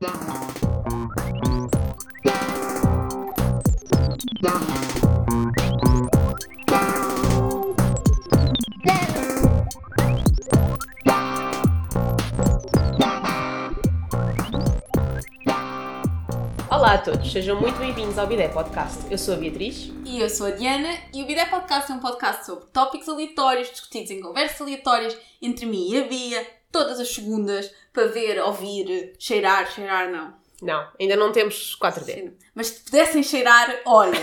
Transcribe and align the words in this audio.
Olá 0.00 0.10
a 16.92 16.98
todos, 16.98 17.32
sejam 17.32 17.60
muito 17.60 17.76
bem-vindos 17.78 18.16
ao 18.18 18.28
Bidé 18.28 18.46
Podcast. 18.46 18.98
Eu 19.10 19.18
sou 19.18 19.34
a 19.34 19.36
Beatriz. 19.36 19.90
E 20.04 20.20
eu 20.20 20.30
sou 20.30 20.46
a 20.46 20.50
Diana 20.52 20.96
e 21.12 21.24
o 21.24 21.26
Bidé 21.26 21.44
Podcast 21.46 21.90
é 21.90 21.94
um 21.96 21.98
podcast 21.98 22.46
sobre 22.46 22.66
tópicos 22.66 23.08
aleatórios 23.08 23.68
discutidos 23.68 24.12
em 24.12 24.20
conversas 24.20 24.60
aleatórias 24.60 25.16
entre 25.42 25.66
mim 25.66 25.90
e 25.90 25.98
a 25.98 26.04
Bia, 26.04 26.46
todas 26.70 27.00
as 27.00 27.12
segundas, 27.12 27.68
para 27.98 28.06
ver, 28.08 28.38
ouvir, 28.40 29.14
cheirar, 29.18 29.68
cheirar 29.70 30.08
não. 30.10 30.36
Não, 30.62 30.88
ainda 31.00 31.16
não 31.16 31.32
temos 31.32 31.76
4D. 31.80 32.32
Mas 32.54 32.68
se 32.68 32.80
pudessem 32.84 33.22
cheirar, 33.22 33.80
olha, 33.84 34.18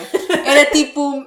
era 0.46 0.66
tipo. 0.72 1.26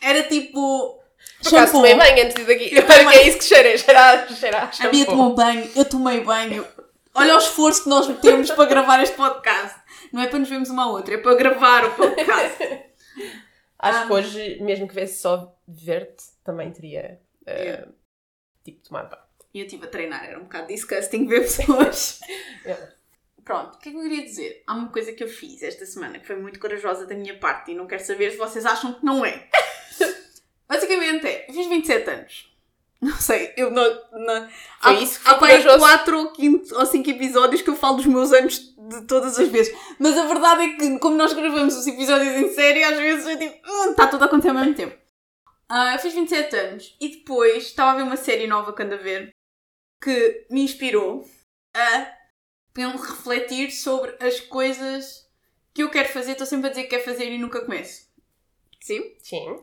Era 0.00 0.22
tipo. 0.24 1.00
Por 1.42 1.48
acaso 1.54 1.72
tomei 1.72 1.94
banho 1.96 2.24
antes 2.24 2.34
de 2.34 2.44
daqui. 2.44 2.74
Eu 2.74 2.82
acho 2.86 3.08
que 3.10 3.16
é 3.18 3.28
isso 3.28 3.38
que 3.38 3.44
cheirei, 3.44 3.78
cheirar, 3.78 4.28
cheirar. 4.32 4.70
A 4.80 4.88
Bia 4.88 5.06
tomou 5.06 5.34
banho, 5.34 5.68
eu 5.76 5.84
tomei 5.84 6.20
banho. 6.20 6.66
Olha 7.14 7.34
o 7.34 7.38
esforço 7.38 7.82
que 7.84 7.88
nós 7.88 8.06
metemos 8.08 8.50
para 8.50 8.64
gravar 8.68 9.02
este 9.02 9.16
podcast. 9.16 9.80
Não 10.12 10.22
é 10.22 10.26
para 10.28 10.38
nos 10.38 10.48
vermos 10.48 10.70
uma 10.70 10.84
à 10.84 10.86
outra, 10.88 11.14
é 11.14 11.18
para 11.18 11.34
gravar 11.34 11.84
o 11.84 11.90
podcast. 11.94 12.58
Acho 13.78 13.98
Ah. 13.98 14.06
que 14.06 14.12
hoje, 14.12 14.58
mesmo 14.62 14.86
que 14.88 14.94
viesse 14.94 15.20
só 15.20 15.52
verde, 15.66 16.16
também 16.44 16.70
teria, 16.72 17.20
Yeah. 17.46 17.88
tipo, 18.64 18.82
tomado 18.88 19.10
banho. 19.10 19.22
E 19.54 19.60
eu 19.60 19.66
estive 19.66 19.84
a 19.84 19.88
treinar, 19.88 20.24
era 20.24 20.38
um 20.38 20.44
bocado 20.44 20.68
disgusting 20.68 21.26
ver 21.26 21.40
pessoas. 21.40 22.20
Yeah. 22.64 22.92
Pronto, 23.44 23.74
o 23.74 23.78
que 23.78 23.88
é 23.88 23.92
que 23.92 23.98
eu 23.98 24.02
queria 24.02 24.24
dizer? 24.24 24.62
Há 24.66 24.74
uma 24.74 24.88
coisa 24.88 25.12
que 25.12 25.22
eu 25.22 25.28
fiz 25.28 25.62
esta 25.62 25.84
semana 25.84 26.18
que 26.18 26.26
foi 26.26 26.36
muito 26.36 26.60
corajosa 26.60 27.06
da 27.06 27.14
minha 27.14 27.36
parte 27.38 27.72
e 27.72 27.74
não 27.74 27.86
quero 27.88 28.04
saber 28.04 28.30
se 28.30 28.36
vocês 28.36 28.64
acham 28.64 28.94
que 28.94 29.04
não 29.04 29.24
é. 29.24 29.48
Basicamente 30.68 31.26
é, 31.26 31.46
eu 31.48 31.54
fiz 31.54 31.66
27 31.66 32.10
anos. 32.10 32.52
Não 33.00 33.16
sei, 33.16 33.52
eu 33.56 33.68
não. 33.72 34.00
não 34.12 34.48
há, 34.80 34.92
isso 34.92 35.20
que 35.20 35.28
há 35.28 35.36
foi 35.36 35.48
corajoso? 35.48 35.78
4 35.80 36.18
ou 36.18 36.34
5 36.36 36.74
ou 36.76 36.86
5 36.86 37.10
episódios 37.10 37.60
que 37.60 37.68
eu 37.68 37.74
falo 37.74 37.96
dos 37.96 38.06
meus 38.06 38.32
anos 38.32 38.72
de 38.78 39.02
todas 39.08 39.36
as 39.40 39.48
vezes. 39.48 39.76
Mas 39.98 40.16
a 40.16 40.24
verdade 40.26 40.62
é 40.62 40.76
que, 40.76 40.98
como 41.00 41.16
nós 41.16 41.32
gravamos 41.32 41.74
os 41.74 41.86
episódios 41.88 42.32
em 42.36 42.54
série, 42.54 42.84
às 42.84 42.96
vezes 42.96 43.26
eu 43.26 43.36
tipo, 43.36 43.68
"Hum, 43.68 43.90
está 43.90 44.06
tudo 44.06 44.22
a 44.22 44.26
acontecer 44.26 44.50
ao 44.50 44.54
mesmo 44.54 44.74
tempo. 44.74 44.96
Ah, 45.68 45.94
eu 45.94 45.98
fiz 45.98 46.14
27 46.14 46.54
anos 46.54 46.96
e 47.00 47.08
depois 47.08 47.64
estava 47.64 47.90
a 47.90 47.94
ver 47.96 48.02
uma 48.02 48.16
série 48.16 48.46
nova 48.46 48.72
que 48.72 48.82
ando 48.84 48.94
a 48.94 48.98
ver 48.98 49.34
que 50.02 50.46
me 50.50 50.62
inspirou 50.62 51.24
a 51.74 52.12
pen- 52.74 52.96
refletir 52.96 53.70
sobre 53.70 54.14
as 54.20 54.40
coisas 54.40 55.26
que 55.74 55.82
eu 55.82 55.90
quero 55.90 56.08
fazer. 56.08 56.32
Estou 56.32 56.46
sempre 56.46 56.66
a 56.66 56.70
dizer 56.70 56.82
que 56.84 56.90
quero 56.90 57.04
fazer 57.04 57.30
e 57.30 57.38
nunca 57.38 57.64
começo. 57.64 58.06
Sim? 58.80 59.14
Sim. 59.22 59.62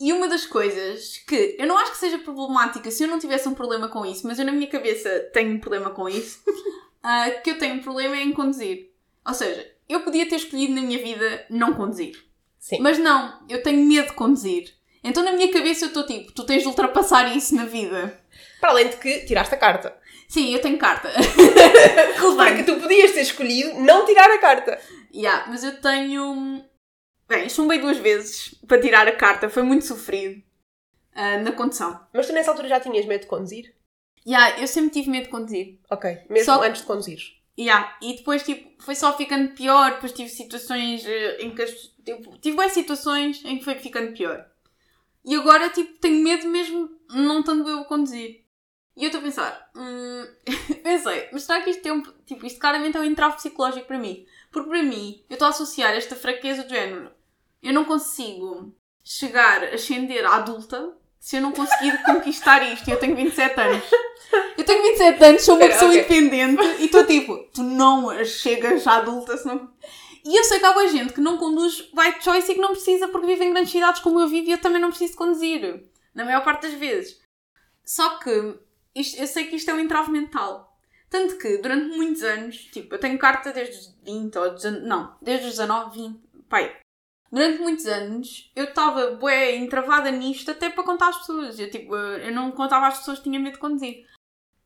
E 0.00 0.12
uma 0.12 0.28
das 0.28 0.44
coisas 0.44 1.18
que 1.18 1.56
eu 1.58 1.66
não 1.66 1.78
acho 1.78 1.92
que 1.92 1.98
seja 1.98 2.18
problemática 2.18 2.90
se 2.90 3.04
eu 3.04 3.08
não 3.08 3.18
tivesse 3.18 3.48
um 3.48 3.54
problema 3.54 3.88
com 3.88 4.04
isso, 4.04 4.26
mas 4.26 4.38
eu 4.38 4.44
na 4.44 4.52
minha 4.52 4.66
cabeça 4.68 5.30
tenho 5.32 5.52
um 5.54 5.60
problema 5.60 5.90
com 5.90 6.08
isso, 6.08 6.42
ah, 7.02 7.30
que 7.30 7.50
eu 7.50 7.58
tenho 7.58 7.74
um 7.76 7.82
problema 7.82 8.16
é 8.16 8.22
em 8.22 8.32
conduzir. 8.32 8.90
Ou 9.26 9.32
seja, 9.34 9.72
eu 9.88 10.00
podia 10.02 10.28
ter 10.28 10.36
escolhido 10.36 10.74
na 10.74 10.82
minha 10.82 10.98
vida 10.98 11.46
não 11.48 11.74
conduzir. 11.74 12.22
Sim. 12.58 12.78
Mas 12.80 12.98
não, 12.98 13.44
eu 13.48 13.62
tenho 13.62 13.84
medo 13.84 14.08
de 14.08 14.14
conduzir. 14.14 14.74
Então 15.02 15.22
na 15.22 15.32
minha 15.32 15.52
cabeça 15.52 15.84
eu 15.84 15.88
estou 15.88 16.04
tipo, 16.06 16.32
tu 16.32 16.44
tens 16.44 16.62
de 16.62 16.68
ultrapassar 16.68 17.34
isso 17.36 17.54
na 17.54 17.64
vida. 17.64 18.20
Para 18.64 18.72
além 18.72 18.88
de 18.88 18.96
que 18.96 19.26
tiraste 19.26 19.54
a 19.54 19.58
carta. 19.58 19.94
Sim, 20.26 20.54
eu 20.54 20.58
tenho 20.58 20.78
carta. 20.78 21.10
Porque 22.18 22.62
tu 22.62 22.80
podias 22.80 23.12
ter 23.12 23.20
escolhido 23.20 23.78
não 23.78 24.06
tirar 24.06 24.30
a 24.30 24.38
carta. 24.38 24.80
Yeah, 25.14 25.50
mas 25.50 25.62
eu 25.62 25.78
tenho. 25.82 26.64
Bem, 27.28 27.46
chumbei 27.50 27.78
duas 27.78 27.98
vezes 27.98 28.54
para 28.66 28.80
tirar 28.80 29.06
a 29.06 29.14
carta, 29.14 29.50
foi 29.50 29.62
muito 29.62 29.84
sofrido 29.84 30.42
ah, 31.14 31.36
na 31.36 31.52
condução. 31.52 32.06
Mas 32.10 32.26
tu 32.26 32.32
nessa 32.32 32.52
altura 32.52 32.68
já 32.68 32.80
tinhas 32.80 33.04
medo 33.04 33.20
de 33.20 33.26
conduzir? 33.26 33.74
Yeah, 34.26 34.58
eu 34.58 34.66
sempre 34.66 34.92
tive 34.92 35.10
medo 35.10 35.24
de 35.24 35.30
conduzir. 35.30 35.78
Ok. 35.90 36.20
Mesmo 36.30 36.46
Só- 36.46 36.62
antes 36.62 36.80
de 36.80 36.86
conduzir. 36.86 37.20
Yeah. 37.58 37.98
E 38.00 38.16
depois 38.16 38.44
tipo, 38.44 38.82
foi 38.82 38.94
só 38.94 39.14
ficando 39.14 39.52
pior, 39.52 39.96
depois 39.96 40.12
tive 40.12 40.30
situações 40.30 41.04
eh, 41.04 41.36
em 41.42 41.54
que 41.54 41.60
as, 41.60 41.70
tipo, 42.02 42.38
tive 42.38 42.56
várias 42.56 42.72
situações 42.72 43.44
em 43.44 43.58
que 43.58 43.64
foi 43.64 43.74
ficando 43.74 44.14
pior. 44.14 44.42
E 45.22 45.34
agora 45.34 45.68
tipo, 45.68 45.98
tenho 45.98 46.24
medo 46.24 46.48
mesmo 46.48 46.88
não 47.10 47.40
estando 47.40 47.68
eu 47.68 47.80
a 47.80 47.84
conduzir. 47.84 48.43
E 48.96 49.02
eu 49.02 49.06
estou 49.06 49.20
a 49.20 49.24
pensar, 49.24 49.70
hum, 49.74 50.24
pensei, 50.82 51.28
mas 51.32 51.42
será 51.42 51.60
que 51.62 51.70
isto 51.70 51.86
é 51.86 51.92
um, 51.92 52.02
tipo, 52.24 52.46
isto 52.46 52.60
claramente 52.60 52.96
é 52.96 53.00
um 53.00 53.04
entrave 53.04 53.36
psicológico 53.36 53.86
para 53.86 53.98
mim? 53.98 54.24
Porque 54.52 54.68
para 54.68 54.82
mim, 54.82 55.24
eu 55.28 55.34
estou 55.34 55.46
a 55.46 55.50
associar 55.50 55.92
esta 55.94 56.14
fraqueza 56.14 56.62
do 56.62 56.70
género. 56.70 57.10
Eu 57.60 57.72
não 57.72 57.84
consigo 57.84 58.72
chegar 59.02 59.64
a 59.64 59.74
ascender 59.74 60.24
à 60.24 60.36
adulta 60.36 60.96
se 61.18 61.36
eu 61.36 61.40
não 61.42 61.50
conseguir 61.50 62.00
conquistar 62.04 62.62
isto. 62.72 62.86
E 62.88 62.92
eu 62.92 62.98
tenho 62.98 63.16
27 63.16 63.60
anos. 63.60 63.84
Eu 64.56 64.64
tenho 64.64 64.82
27 64.82 65.24
anos, 65.24 65.42
sou 65.42 65.56
uma 65.56 65.64
Espera, 65.64 65.80
pessoa 65.80 66.02
ok. 66.02 66.18
independente 66.18 66.82
e 66.82 66.84
estou 66.84 67.04
tipo, 67.04 67.36
tu 67.52 67.62
não 67.62 68.24
chegas 68.24 68.86
à 68.86 68.98
adulta 68.98 69.36
se 69.36 69.46
não. 69.46 69.72
E 70.24 70.38
eu 70.38 70.44
sei 70.44 70.58
que 70.58 70.64
há 70.64 70.72
boa 70.72 70.88
gente 70.88 71.12
que 71.12 71.20
não 71.20 71.36
conduz 71.36 71.80
by 71.92 72.22
choice 72.22 72.50
e 72.50 72.54
que 72.54 72.60
não 72.60 72.70
precisa 72.70 73.08
porque 73.08 73.26
vive 73.26 73.44
em 73.44 73.52
grandes 73.52 73.72
cidades 73.72 74.00
como 74.00 74.20
eu 74.20 74.28
vivo 74.28 74.48
e 74.48 74.52
eu 74.52 74.58
também 74.58 74.80
não 74.80 74.90
preciso 74.90 75.16
conduzir. 75.16 75.84
Na 76.14 76.24
maior 76.24 76.44
parte 76.44 76.62
das 76.62 76.74
vezes. 76.74 77.20
Só 77.84 78.18
que 78.18 78.54
isto- 78.94 79.20
eu 79.20 79.26
sei 79.26 79.46
que 79.46 79.56
isto 79.56 79.70
é 79.70 79.74
um 79.74 79.80
entrave 79.80 80.10
mental. 80.10 80.70
Tanto 81.10 81.38
que 81.38 81.58
durante 81.58 81.96
muitos 81.96 82.22
anos, 82.22 82.56
tipo, 82.72 82.94
eu 82.94 82.98
tenho 82.98 83.18
carta 83.18 83.52
desde 83.52 83.76
os 83.76 83.94
20 84.04 84.36
ou 84.38 84.50
19, 84.54 84.86
não, 84.86 85.16
desde 85.22 85.46
os 85.46 85.52
19, 85.52 85.96
20, 85.98 86.20
pai. 86.48 86.76
Durante 87.30 87.60
muitos 87.60 87.86
anos 87.86 88.50
eu 88.54 88.64
estava 88.64 89.12
bué 89.12 89.56
entravada 89.56 90.10
nisto 90.10 90.50
até 90.50 90.70
para 90.70 90.84
contar 90.84 91.08
às 91.08 91.18
pessoas. 91.18 91.58
Eu 91.58 91.70
tipo, 91.70 91.94
eu 91.96 92.32
não 92.32 92.50
contava 92.52 92.86
às 92.86 92.98
pessoas 92.98 93.18
que 93.18 93.24
tinha 93.24 93.40
medo 93.40 93.54
de 93.54 93.58
conduzir. 93.60 94.06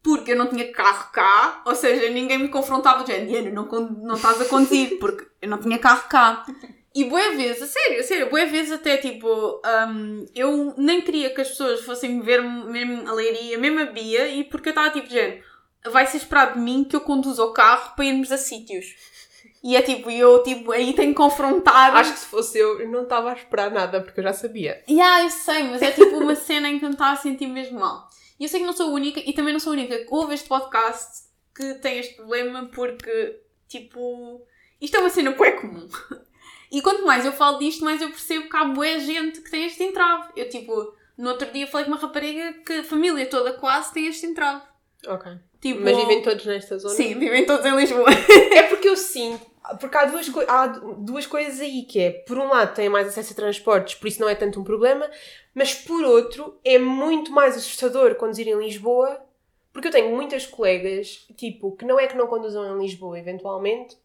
Porque 0.03 0.33
eu 0.33 0.37
não 0.39 0.47
tinha 0.47 0.71
carro 0.73 1.11
cá, 1.13 1.63
ou 1.67 1.75
seja, 1.75 2.09
ninguém 2.11 2.39
me 2.39 2.49
confrontava 2.49 3.03
de 3.05 3.13
género, 3.13 3.53
não, 3.55 3.67
con- 3.67 3.91
não 4.03 4.15
estás 4.15 4.41
a 4.41 4.45
conduzir, 4.45 4.99
porque 4.99 5.27
eu 5.43 5.49
não 5.49 5.59
tinha 5.59 5.79
carro 5.79 6.09
cá. 6.09 6.47
E 6.95 7.05
boa 7.05 7.37
vezes, 7.37 7.63
a 7.63 7.67
sério, 7.67 8.01
a 8.01 8.03
sério, 8.03 8.31
boa 8.31 8.47
vezes 8.47 8.73
até 8.73 8.97
tipo, 8.97 9.61
hum, 9.89 10.27
eu 10.35 10.75
nem 10.77 11.01
queria 11.01 11.31
que 11.31 11.41
as 11.41 11.49
pessoas 11.49 11.83
fossem 11.83 12.21
ver 12.21 12.43
mesmo 12.43 13.09
a 13.09 13.13
leiria, 13.13 13.59
mesmo 13.59 13.81
a 13.81 13.87
Bia, 13.87 14.27
e 14.29 14.45
porque 14.45 14.71
eu 14.71 14.73
estava 14.73 14.91
tipo, 14.91 15.09
género, 15.09 15.43
vai 15.91 16.07
ser 16.07 16.17
esperado 16.17 16.55
de 16.55 16.61
mim 16.61 16.85
que 16.85 16.97
eu 16.97 17.01
conduza 17.01 17.45
o 17.45 17.53
carro 17.53 17.95
para 17.95 18.05
irmos 18.05 18.33
a 18.33 18.39
sítios. 18.39 18.87
E 19.63 19.77
é 19.77 19.83
tipo, 19.83 20.11
eu 20.11 20.43
tipo, 20.43 20.73
aí 20.73 20.93
tenho 20.95 21.11
que 21.11 21.17
confrontar. 21.17 21.95
Acho 21.97 22.13
que 22.13 22.19
se 22.19 22.27
fosse 22.27 22.59
eu, 22.59 22.81
eu 22.81 22.89
não 22.89 23.03
estava 23.03 23.31
a 23.31 23.35
esperar 23.35 23.71
nada, 23.71 24.01
porque 24.01 24.21
eu 24.21 24.25
já 24.25 24.33
sabia. 24.33 24.83
Yeah, 24.89 25.25
eu 25.25 25.31
sei, 25.31 25.65
mas 25.65 25.83
é 25.83 25.91
tipo 25.91 26.17
uma 26.17 26.35
cena 26.37 26.69
em 26.69 26.79
que 26.79 26.85
eu 26.85 26.89
me 26.89 26.95
estava 26.95 27.13
a 27.13 27.17
sentir 27.17 27.49
mesmo 27.49 27.81
mal. 27.81 28.09
E 28.39 28.45
eu 28.45 28.49
sei 28.49 28.61
que 28.61 28.67
não 28.67 28.73
sou 28.73 28.91
a 28.91 28.93
única, 28.93 29.21
e 29.21 29.33
também 29.33 29.53
não 29.53 29.61
sou 29.61 29.73
a 29.73 29.77
única 29.77 29.99
que 29.99 30.15
ouve 30.15 30.35
este 30.35 30.49
podcast 30.49 31.25
que 31.55 31.75
tem 31.75 31.99
este 31.99 32.15
problema, 32.15 32.71
porque, 32.73 33.41
tipo, 33.67 34.41
isto 34.81 34.97
é 34.97 35.01
uma 35.01 35.11
cena 35.11 35.33
bué 35.33 35.53
comum. 35.53 35.89
E 36.71 36.83
quanto 36.83 37.05
mais 37.05 37.25
eu 37.25 37.33
falo 37.33 37.59
disto, 37.59 37.85
mais 37.85 38.01
eu 38.01 38.11
percebo 38.11 38.49
que 38.49 38.57
há 38.57 38.65
bué 38.65 38.99
gente 39.01 39.41
que 39.41 39.51
tem 39.51 39.65
este 39.65 39.83
entrave. 39.83 40.29
Eu, 40.37 40.49
tipo, 40.49 40.95
no 41.17 41.31
outro 41.31 41.51
dia 41.51 41.67
falei 41.67 41.87
com 41.87 41.93
uma 41.93 42.01
rapariga 42.01 42.53
que 42.65 42.75
a 42.75 42.85
família 42.85 43.27
toda 43.27 43.53
quase 43.55 43.93
tem 43.93 44.07
este 44.07 44.27
entrave. 44.27 44.63
Ok. 45.07 45.33
Tipo, 45.61 45.81
Mas 45.83 45.97
vivem 45.97 46.23
todos 46.23 46.45
nesta 46.47 46.79
zona? 46.79 46.95
Sim, 46.95 47.19
vivem 47.19 47.45
todos 47.45 47.65
em 47.67 47.77
Lisboa. 47.77 48.09
É 48.53 48.63
porque 48.65 48.89
eu 48.89 48.97
sinto. 48.97 49.47
Porque 49.81 49.97
há 49.97 50.07
duas, 50.07 50.31
há 50.49 50.67
duas 50.67 51.27
coisas 51.27 51.61
aí, 51.61 51.83
que 51.83 52.01
é, 52.01 52.11
por 52.11 52.39
um 52.39 52.49
lado, 52.49 52.75
têm 52.75 52.89
mais 52.89 53.09
acesso 53.09 53.33
a 53.33 53.37
transportes, 53.37 53.97
por 53.97 54.09
isso 54.09 54.21
não 54.21 54.29
é 54.29 54.35
tanto 54.35 54.59
um 54.59 54.65
problema, 54.65 55.11
mas 55.55 55.75
por 55.75 56.03
outro, 56.05 56.59
é 56.65 56.79
muito 56.79 57.31
mais 57.33 57.55
assustador 57.55 58.15
conduzir 58.15 58.49
em 58.49 58.57
Lisboa, 58.57 59.21
porque 59.73 59.89
eu 59.89 59.93
tenho 59.93 60.15
muitas 60.17 60.47
colegas, 60.47 61.27
tipo, 61.37 61.77
que 61.77 61.85
não 61.85 62.01
é 62.01 62.07
que 62.07 62.17
não 62.17 62.27
conduzam 62.27 62.65
em 62.65 62.81
Lisboa, 62.81 63.19
eventualmente, 63.19 63.99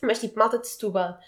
mas 0.00 0.18
tipo, 0.18 0.38
malta 0.38 0.58
de 0.58 0.66
Setúbal. 0.66 1.18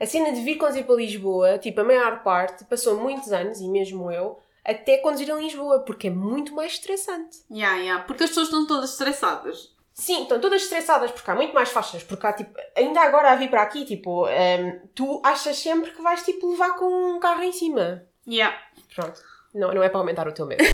A 0.00 0.06
cena 0.06 0.32
de 0.32 0.40
vir 0.40 0.56
conduzir 0.56 0.84
para 0.84 0.94
Lisboa, 0.94 1.58
tipo, 1.58 1.80
a 1.80 1.84
maior 1.84 2.22
parte, 2.22 2.64
passou 2.64 2.96
muitos 2.96 3.32
anos, 3.32 3.60
e 3.60 3.68
mesmo 3.68 4.10
eu, 4.12 4.38
até 4.64 4.98
conduzir 4.98 5.28
em 5.30 5.40
Lisboa, 5.40 5.80
porque 5.80 6.08
é 6.08 6.10
muito 6.10 6.54
mais 6.54 6.72
estressante. 6.72 7.38
Yeah, 7.50 7.78
yeah, 7.78 8.04
porque 8.04 8.24
as 8.24 8.30
pessoas 8.30 8.48
estão 8.48 8.66
todas 8.66 8.90
estressadas. 8.90 9.74
Sim, 9.92 10.22
estão 10.22 10.40
todas 10.40 10.62
estressadas 10.62 11.10
porque 11.10 11.28
há 11.28 11.34
muito 11.34 11.52
mais 11.52 11.70
faixas, 11.70 12.04
porque 12.04 12.24
há 12.24 12.32
tipo, 12.32 12.56
ainda 12.76 13.00
agora 13.00 13.32
a 13.32 13.36
vir 13.36 13.50
para 13.50 13.62
aqui, 13.62 13.84
tipo, 13.84 14.28
ehm, 14.28 14.78
tu 14.94 15.20
achas 15.24 15.58
sempre 15.58 15.90
que 15.90 16.00
vais 16.00 16.22
tipo 16.22 16.48
levar 16.48 16.76
com 16.76 16.84
um 16.84 17.18
carro 17.18 17.42
em 17.42 17.50
cima. 17.50 18.04
Yeah. 18.26 18.56
Pronto. 18.94 19.20
Não, 19.52 19.74
não 19.74 19.82
é 19.82 19.88
para 19.88 19.98
aumentar 19.98 20.28
o 20.28 20.32
teu 20.32 20.46
medo. 20.46 20.62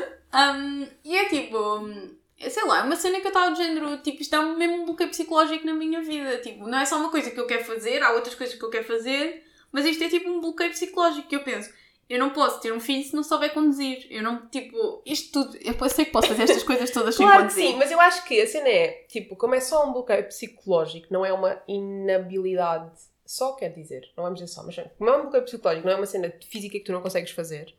Um, 0.36 0.86
e 1.02 1.16
é 1.16 1.24
tipo, 1.30 1.56
hum, 1.78 2.14
sei 2.38 2.64
lá, 2.66 2.80
é 2.80 2.82
uma 2.82 2.96
cena 2.96 3.20
que 3.20 3.26
eu 3.26 3.30
estava 3.30 3.50
do 3.50 3.56
género, 3.56 3.96
tipo, 3.98 4.20
isto 4.20 4.34
é 4.34 4.42
mesmo 4.54 4.82
um 4.82 4.84
bloqueio 4.84 5.10
psicológico 5.10 5.64
na 5.66 5.74
minha 5.74 6.02
vida. 6.02 6.38
Tipo, 6.38 6.66
não 6.66 6.78
é 6.78 6.84
só 6.84 6.96
uma 6.96 7.10
coisa 7.10 7.30
que 7.30 7.40
eu 7.40 7.46
quero 7.46 7.64
fazer, 7.64 8.02
há 8.02 8.12
outras 8.12 8.34
coisas 8.34 8.56
que 8.56 8.64
eu 8.64 8.70
quero 8.70 8.84
fazer, 8.84 9.44
mas 9.72 9.84
isto 9.86 10.02
é 10.04 10.08
tipo 10.08 10.28
um 10.28 10.40
bloqueio 10.40 10.70
psicológico 10.70 11.28
que 11.28 11.36
eu 11.36 11.42
penso. 11.42 11.72
Eu 12.08 12.20
não 12.20 12.30
posso 12.30 12.60
ter 12.60 12.72
um 12.72 12.78
filho 12.78 13.02
se 13.02 13.14
não 13.16 13.24
souber 13.24 13.52
conduzir. 13.52 14.06
Eu 14.10 14.22
não, 14.22 14.46
tipo, 14.46 15.02
isto 15.04 15.32
tudo. 15.32 15.58
Eu 15.60 15.88
sei 15.88 16.04
que 16.04 16.12
posso 16.12 16.28
fazer 16.28 16.44
estas 16.44 16.62
coisas 16.62 16.88
todas 16.90 17.16
sem 17.16 17.26
Claro 17.26 17.48
que 17.48 17.54
conduzir. 17.54 17.72
sim, 17.72 17.76
mas 17.76 17.90
eu 17.90 18.00
acho 18.00 18.24
que 18.24 18.40
a 18.40 18.46
cena 18.46 18.68
é, 18.68 19.04
tipo, 19.08 19.34
como 19.34 19.56
é 19.56 19.60
só 19.60 19.84
um 19.88 19.92
bloqueio 19.92 20.24
psicológico, 20.28 21.08
não 21.10 21.26
é 21.26 21.32
uma 21.32 21.60
inabilidade, 21.66 22.92
só 23.24 23.54
quer 23.54 23.70
dizer, 23.70 24.08
não 24.16 24.22
vamos 24.22 24.38
dizer 24.40 24.52
só, 24.52 24.62
mas 24.62 24.76
como 24.96 25.10
é 25.10 25.16
um 25.16 25.22
bloqueio 25.22 25.42
psicológico, 25.44 25.86
não 25.86 25.94
é 25.94 25.96
uma 25.96 26.06
cena 26.06 26.32
física 26.48 26.78
que 26.78 26.84
tu 26.84 26.92
não 26.92 27.02
consegues 27.02 27.32
fazer, 27.32 27.74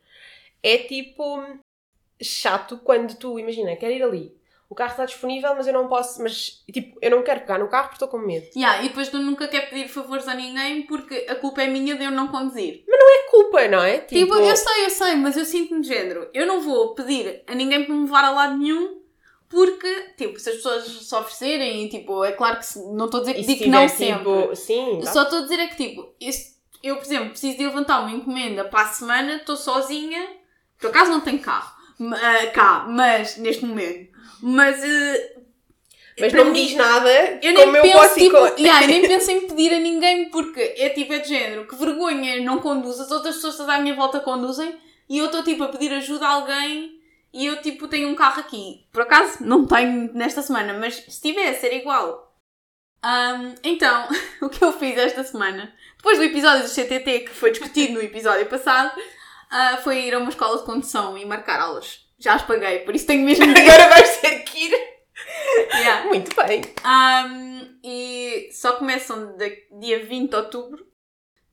é 0.61 0.77
tipo 0.79 1.41
chato 2.21 2.77
quando 2.83 3.15
tu, 3.15 3.39
imagina, 3.39 3.75
quer 3.77 3.91
ir 3.91 4.03
ali, 4.03 4.35
o 4.69 4.75
carro 4.75 4.91
está 4.91 5.05
disponível, 5.05 5.53
mas 5.55 5.65
eu 5.67 5.73
não 5.73 5.87
posso, 5.87 6.21
mas 6.21 6.63
tipo, 6.71 6.97
eu 7.01 7.09
não 7.11 7.23
quero 7.23 7.39
pegar 7.41 7.57
no 7.59 7.67
carro 7.69 7.83
porque 7.89 7.95
estou 8.03 8.07
com 8.09 8.17
medo. 8.17 8.47
Yeah, 8.55 8.83
e 8.83 8.89
depois 8.89 9.07
tu 9.09 9.17
nunca 9.19 9.47
quer 9.47 9.69
pedir 9.69 9.87
favores 9.87 10.27
a 10.27 10.33
ninguém 10.33 10.81
porque 10.83 11.25
a 11.29 11.35
culpa 11.35 11.61
é 11.63 11.67
minha 11.67 11.95
de 11.95 12.03
eu 12.03 12.11
não 12.11 12.27
conduzir. 12.27 12.83
É 12.87 13.29
culpa, 13.29 13.67
não 13.67 13.81
é? 13.83 13.99
Tipo, 13.99 14.33
eu 14.35 14.55
sei, 14.55 14.85
eu 14.85 14.89
sei, 14.89 15.15
mas 15.15 15.35
eu 15.37 15.45
sinto-me 15.45 15.81
de 15.81 15.87
género. 15.87 16.29
Eu 16.33 16.45
não 16.45 16.61
vou 16.61 16.93
pedir 16.95 17.43
a 17.47 17.53
ninguém 17.55 17.83
para 17.85 17.93
me 17.93 18.01
levar 18.03 18.23
a 18.23 18.31
lado 18.31 18.57
nenhum 18.57 19.01
porque, 19.49 20.13
tipo, 20.17 20.39
se 20.39 20.49
as 20.49 20.55
pessoas 20.57 20.85
se 20.85 21.15
oferecerem, 21.15 21.85
e, 21.85 21.89
tipo, 21.89 22.23
é 22.23 22.31
claro 22.33 22.57
que 22.57 22.65
se- 22.65 22.79
não 22.93 23.05
estou 23.05 23.19
a 23.19 23.23
dizer 23.23 23.33
que 23.35 23.41
digo 23.43 23.63
que 23.63 23.69
não 23.69 23.87
sempre. 23.87 24.41
tipo, 24.41 24.55
sim, 24.55 24.99
Só 25.05 25.23
estou 25.23 25.39
a 25.39 25.41
dizer 25.43 25.59
é 25.59 25.67
que, 25.67 25.75
tipo, 25.77 26.13
esse- 26.19 26.57
eu, 26.83 26.95
por 26.97 27.05
exemplo, 27.05 27.29
preciso 27.29 27.57
de 27.57 27.65
levantar 27.65 28.01
uma 28.01 28.11
encomenda 28.11 28.65
para 28.65 28.81
a 28.81 28.87
semana, 28.87 29.35
estou 29.37 29.55
sozinha, 29.55 30.27
por 30.79 30.89
acaso 30.89 31.11
não 31.11 31.21
tenho 31.21 31.39
carro, 31.39 31.71
ah, 32.13 32.47
cá, 32.53 32.85
mas, 32.89 33.37
neste 33.37 33.65
momento, 33.65 34.16
mas... 34.41 34.83
ah, 34.83 35.39
mas 36.19 36.33
não 36.33 36.45
me 36.45 36.53
diz 36.53 36.75
nada 36.75 37.09
eu 37.43 37.53
nem 37.53 37.65
como 37.65 37.77
eu 37.77 37.81
penso, 37.83 37.97
posso 37.97 38.19
ir 38.19 38.23
tipo, 38.23 38.37
com... 38.37 38.61
yeah, 38.61 38.83
eu 38.83 38.87
nem 38.87 39.01
penso 39.07 39.31
em 39.31 39.47
pedir 39.47 39.73
a 39.73 39.79
ninguém 39.79 40.29
porque 40.29 40.73
é 40.77 40.89
tipo, 40.89 41.13
é 41.13 41.19
de 41.19 41.29
género, 41.29 41.67
que 41.67 41.75
vergonha, 41.75 42.41
não 42.41 42.59
conduz, 42.59 42.99
as 42.99 43.11
outras 43.11 43.35
pessoas 43.35 43.57
todas 43.57 43.75
à 43.75 43.79
minha 43.79 43.95
volta 43.95 44.19
conduzem 44.19 44.75
e 45.09 45.17
eu 45.17 45.25
estou 45.25 45.43
tipo 45.43 45.63
a 45.63 45.69
pedir 45.69 45.93
ajuda 45.93 46.25
a 46.25 46.31
alguém 46.31 46.97
e 47.33 47.45
eu 47.45 47.61
tipo 47.61 47.87
tenho 47.87 48.09
um 48.09 48.15
carro 48.15 48.39
aqui. 48.39 48.87
Por 48.91 49.03
acaso 49.03 49.43
não 49.43 49.65
tenho 49.65 50.11
nesta 50.13 50.41
semana, 50.41 50.73
mas 50.73 50.95
se 50.95 51.21
tivesse 51.21 51.65
era 51.65 51.75
igual. 51.75 52.35
Ahm, 53.03 53.53
então, 53.63 54.07
o 54.41 54.49
que 54.49 54.63
eu 54.63 54.73
fiz 54.73 54.97
esta 54.97 55.23
semana, 55.23 55.73
depois 55.97 56.17
do 56.17 56.23
episódio 56.23 56.63
do 56.63 56.69
CTT 56.69 57.19
que 57.21 57.29
foi 57.29 57.51
discutido 57.51 57.93
no 57.93 58.01
episódio 58.01 58.45
passado, 58.47 58.99
ah, 59.49 59.77
foi 59.83 60.07
ir 60.07 60.15
a 60.15 60.19
uma 60.19 60.29
escola 60.29 60.57
de 60.57 60.65
condução 60.65 61.17
e 61.17 61.25
marcar 61.25 61.59
aulas. 61.59 62.06
Já 62.19 62.33
as 62.35 62.43
paguei, 62.43 62.79
por 62.79 62.95
isso 62.95 63.05
tenho 63.07 63.23
mesmo. 63.23 63.45
Agora 63.45 63.89
vais 63.89 64.17
ter 64.17 64.39
que 64.39 64.65
ir. 64.65 64.97
Yeah. 65.73 66.05
Muito 66.05 66.35
bem. 66.35 66.61
Um, 66.85 67.79
e 67.83 68.49
só 68.51 68.73
começam 68.73 69.37
de, 69.37 69.67
dia 69.79 70.03
20 70.03 70.29
de 70.29 70.35
outubro, 70.35 70.85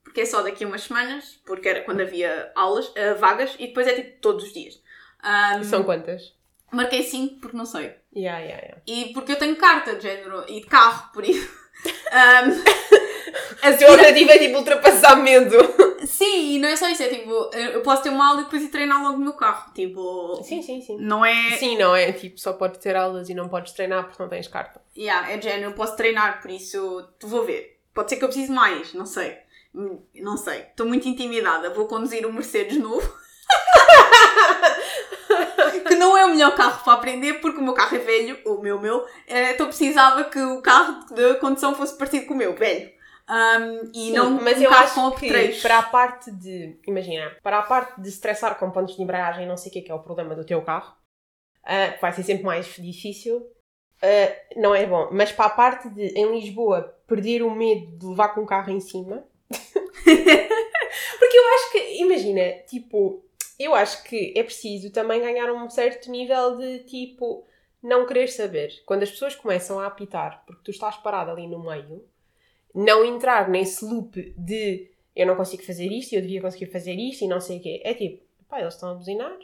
porque 0.02 0.22
é 0.22 0.26
só 0.26 0.42
daqui 0.42 0.64
a 0.64 0.66
umas 0.66 0.82
semanas, 0.82 1.40
porque 1.44 1.68
era 1.68 1.82
quando 1.82 2.00
havia 2.00 2.50
aulas, 2.54 2.88
uh, 2.88 3.18
vagas, 3.18 3.54
e 3.58 3.68
depois 3.68 3.86
é 3.86 3.94
tipo 3.94 4.20
todos 4.20 4.44
os 4.44 4.52
dias. 4.52 4.74
Um, 5.22 5.64
São 5.64 5.84
quantas? 5.84 6.34
Marquei 6.72 7.02
5 7.02 7.40
porque 7.40 7.56
não 7.56 7.66
sei. 7.66 7.94
Yeah, 8.14 8.38
yeah, 8.40 8.62
yeah. 8.62 8.82
E 8.86 9.12
porque 9.12 9.32
eu 9.32 9.36
tenho 9.36 9.56
carta 9.56 9.94
de 9.94 10.02
género 10.02 10.44
e 10.48 10.60
de 10.60 10.66
carro, 10.66 11.12
por 11.12 11.24
isso. 11.24 11.48
Um, 11.86 12.64
A 13.62 13.72
tua 13.72 13.92
objetivo 13.92 14.30
é 14.30 14.38
tipo 14.38 14.58
ultrapassar 14.58 15.16
medo. 15.16 15.56
Sim, 16.24 16.54
e 16.54 16.58
não 16.58 16.68
é 16.68 16.76
só 16.76 16.88
isso, 16.88 17.02
é 17.02 17.08
tipo, 17.08 17.30
eu 17.54 17.80
posso 17.82 18.02
ter 18.02 18.10
uma 18.10 18.28
aula 18.28 18.40
e 18.40 18.44
depois 18.44 18.62
ir 18.62 18.68
treinar 18.68 19.02
logo 19.02 19.18
no 19.18 19.24
meu 19.24 19.32
carro. 19.34 19.72
Tipo, 19.74 20.40
Sim, 20.42 20.62
sim, 20.62 20.80
sim. 20.80 20.96
não 21.00 21.24
é. 21.24 21.56
Sim, 21.58 21.76
não 21.78 21.94
é 21.94 22.12
tipo 22.12 22.38
só 22.38 22.52
podes 22.52 22.78
ter 22.80 22.96
aulas 22.96 23.28
e 23.28 23.34
não 23.34 23.48
podes 23.48 23.72
treinar 23.72 24.04
porque 24.06 24.22
não 24.22 24.28
tens 24.30 24.48
carta. 24.48 24.80
Yeah, 24.96 25.30
é 25.30 25.36
de 25.36 25.44
género, 25.44 25.70
eu 25.70 25.74
posso 25.74 25.96
treinar, 25.96 26.40
por 26.40 26.50
isso 26.50 27.06
vou 27.22 27.44
ver. 27.44 27.78
Pode 27.92 28.10
ser 28.10 28.16
que 28.16 28.24
eu 28.24 28.28
precise 28.28 28.50
mais, 28.52 28.92
não 28.94 29.06
sei. 29.06 29.36
Não 30.14 30.36
sei. 30.36 30.60
Estou 30.60 30.86
muito 30.86 31.08
intimidada. 31.08 31.70
Vou 31.70 31.86
conduzir 31.86 32.26
um 32.26 32.32
Mercedes 32.32 32.78
novo. 32.78 33.08
que 35.86 35.94
não 35.96 36.16
é 36.16 36.24
o 36.24 36.30
melhor 36.30 36.54
carro 36.54 36.82
para 36.84 36.92
aprender 36.94 37.34
porque 37.34 37.58
o 37.58 37.62
meu 37.62 37.74
carro 37.74 37.96
é 37.96 37.98
velho, 37.98 38.38
o 38.46 38.60
meu, 38.60 38.80
meu. 38.80 39.04
eh, 39.26 39.52
Então 39.52 39.66
precisava 39.66 40.24
que 40.24 40.38
o 40.40 40.62
carro 40.62 41.04
de 41.14 41.34
condução 41.34 41.74
fosse 41.74 41.96
parecido 41.96 42.26
com 42.26 42.34
o 42.34 42.36
meu, 42.36 42.54
velho. 42.54 42.90
Um, 43.28 43.90
e 43.94 44.08
Sim, 44.08 44.12
não 44.12 44.30
mas 44.32 44.58
um 44.58 44.62
eu 44.62 44.70
acho 44.70 44.94
com 44.94 45.10
que 45.12 45.62
para 45.62 45.78
a 45.78 45.82
parte 45.82 46.30
de, 46.30 46.78
imagina, 46.86 47.34
para 47.42 47.58
a 47.58 47.62
parte 47.62 48.00
de 48.00 48.08
estressar 48.08 48.58
com 48.58 48.70
pontos 48.70 48.96
de 48.96 49.02
embreagem, 49.02 49.46
não 49.46 49.56
sei 49.56 49.70
o 49.70 49.72
que 49.72 49.78
é 49.78 49.82
que 49.82 49.90
é 49.90 49.94
o 49.94 50.02
problema 50.02 50.34
do 50.34 50.44
teu 50.44 50.60
carro, 50.60 50.94
que 51.64 52.00
vai 52.02 52.12
ser 52.12 52.22
sempre 52.22 52.44
mais 52.44 52.66
difícil, 52.66 53.50
ah, 54.02 54.36
não 54.56 54.74
é 54.74 54.86
bom. 54.86 55.08
Mas 55.10 55.32
para 55.32 55.46
a 55.46 55.50
parte 55.50 55.88
de, 55.88 56.08
em 56.08 56.32
Lisboa, 56.32 56.94
perder 57.06 57.42
o 57.42 57.50
medo 57.50 57.96
de 57.96 58.06
levar 58.06 58.28
com 58.34 58.42
o 58.42 58.46
carro 58.46 58.70
em 58.70 58.80
cima, 58.80 59.26
porque 59.48 61.36
eu 61.38 61.54
acho 61.54 61.72
que, 61.72 62.02
imagina, 62.02 62.52
tipo, 62.66 63.24
eu 63.58 63.74
acho 63.74 64.04
que 64.04 64.34
é 64.36 64.42
preciso 64.42 64.92
também 64.92 65.20
ganhar 65.20 65.50
um 65.50 65.70
certo 65.70 66.10
nível 66.10 66.58
de, 66.58 66.80
tipo, 66.80 67.46
não 67.82 68.06
querer 68.06 68.28
saber. 68.28 68.82
Quando 68.84 69.04
as 69.04 69.10
pessoas 69.10 69.34
começam 69.34 69.80
a 69.80 69.86
apitar, 69.86 70.44
porque 70.46 70.62
tu 70.64 70.70
estás 70.70 70.96
parado 70.96 71.30
ali 71.30 71.46
no 71.46 71.64
meio, 71.64 72.04
não 72.74 73.04
entrar 73.04 73.48
nesse 73.48 73.84
loop 73.84 74.34
de 74.36 74.90
eu 75.14 75.26
não 75.26 75.36
consigo 75.36 75.62
fazer 75.62 75.86
isto, 75.92 76.12
eu 76.14 76.20
devia 76.20 76.40
conseguir 76.40 76.66
fazer 76.66 76.94
isto 76.94 77.24
e 77.24 77.28
não 77.28 77.40
sei 77.40 77.58
o 77.58 77.62
quê. 77.62 77.80
É 77.84 77.94
tipo, 77.94 78.22
pá, 78.48 78.60
eles 78.60 78.74
estão 78.74 78.90
a 78.90 78.94
buzinar, 78.94 79.36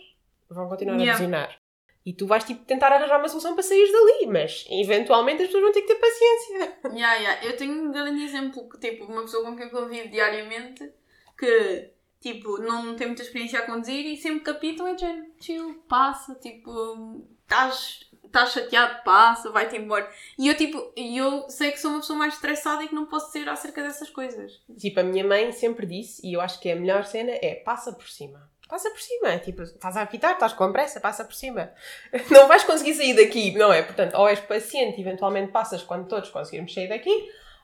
vão 0.48 0.68
continuar 0.68 0.96
Yeah. 0.96 1.12
a 1.12 1.16
buzinar. 1.16 1.60
E 2.04 2.12
tu 2.14 2.26
vais 2.26 2.42
tipo 2.42 2.64
tentar 2.64 2.90
arranjar 2.92 3.18
uma 3.18 3.28
solução 3.28 3.54
para 3.54 3.62
sair 3.62 3.86
dali, 3.92 4.26
mas 4.26 4.64
eventualmente 4.70 5.42
as 5.42 5.48
pessoas 5.48 5.64
vão 5.64 5.72
ter 5.72 5.82
que 5.82 5.88
ter 5.88 6.00
paciência. 6.00 6.78
Yeah, 6.92 7.14
yeah. 7.16 7.46
Eu 7.46 7.56
tenho 7.56 7.72
um 7.72 7.92
grande 7.92 8.24
exemplo 8.24 8.68
que, 8.68 8.78
tipo, 8.78 9.04
uma 9.04 9.22
pessoa 9.22 9.44
com 9.44 9.54
quem 9.54 9.66
eu 9.66 9.70
convivo 9.70 10.08
diariamente 10.08 10.90
que, 11.38 11.90
tipo, 12.20 12.58
não 12.58 12.96
tem 12.96 13.06
muita 13.06 13.22
experiência 13.22 13.60
a 13.60 13.66
conduzir 13.66 14.04
e 14.06 14.16
sempre 14.16 14.40
que 14.40 14.50
apitam 14.50 14.88
é 14.88 14.98
género, 14.98 15.26
chill, 15.38 15.74
passa, 15.88 16.34
tipo, 16.34 17.22
estás 17.42 18.09
estás 18.30 18.52
chateado, 18.52 19.02
passa, 19.04 19.50
vai-te 19.50 19.76
embora. 19.76 20.08
E 20.38 20.48
eu, 20.48 20.56
tipo, 20.56 20.92
eu 20.96 21.48
sei 21.50 21.72
que 21.72 21.80
sou 21.80 21.90
uma 21.90 22.00
pessoa 22.00 22.18
mais 22.18 22.34
estressada 22.34 22.82
e 22.84 22.88
que 22.88 22.94
não 22.94 23.06
posso 23.06 23.30
ser 23.32 23.48
acerca 23.48 23.82
dessas 23.82 24.08
coisas. 24.08 24.60
Tipo, 24.78 25.00
a 25.00 25.02
minha 25.02 25.24
mãe 25.24 25.52
sempre 25.52 25.84
disse, 25.84 26.26
e 26.26 26.32
eu 26.34 26.40
acho 26.40 26.60
que 26.60 26.68
é 26.68 26.72
a 26.72 26.76
melhor 26.76 27.04
cena 27.04 27.32
é 27.32 27.56
passa 27.56 27.92
por 27.92 28.08
cima. 28.08 28.48
Passa 28.68 28.88
por 28.88 29.00
cima. 29.00 29.36
Tipo, 29.38 29.62
estás 29.62 29.96
a 29.96 30.02
apitar, 30.02 30.34
estás 30.34 30.52
com 30.52 30.72
pressa, 30.72 31.00
passa 31.00 31.24
por 31.24 31.34
cima. 31.34 31.72
Não 32.30 32.46
vais 32.46 32.62
conseguir 32.62 32.94
sair 32.94 33.14
daqui, 33.14 33.52
não 33.58 33.72
é? 33.72 33.82
Portanto, 33.82 34.14
ou 34.14 34.28
és 34.28 34.38
paciente, 34.38 35.00
eventualmente 35.00 35.50
passas 35.50 35.82
quando 35.82 36.06
todos 36.06 36.30
conseguirmos 36.30 36.72
sair 36.72 36.88
daqui, 36.88 37.10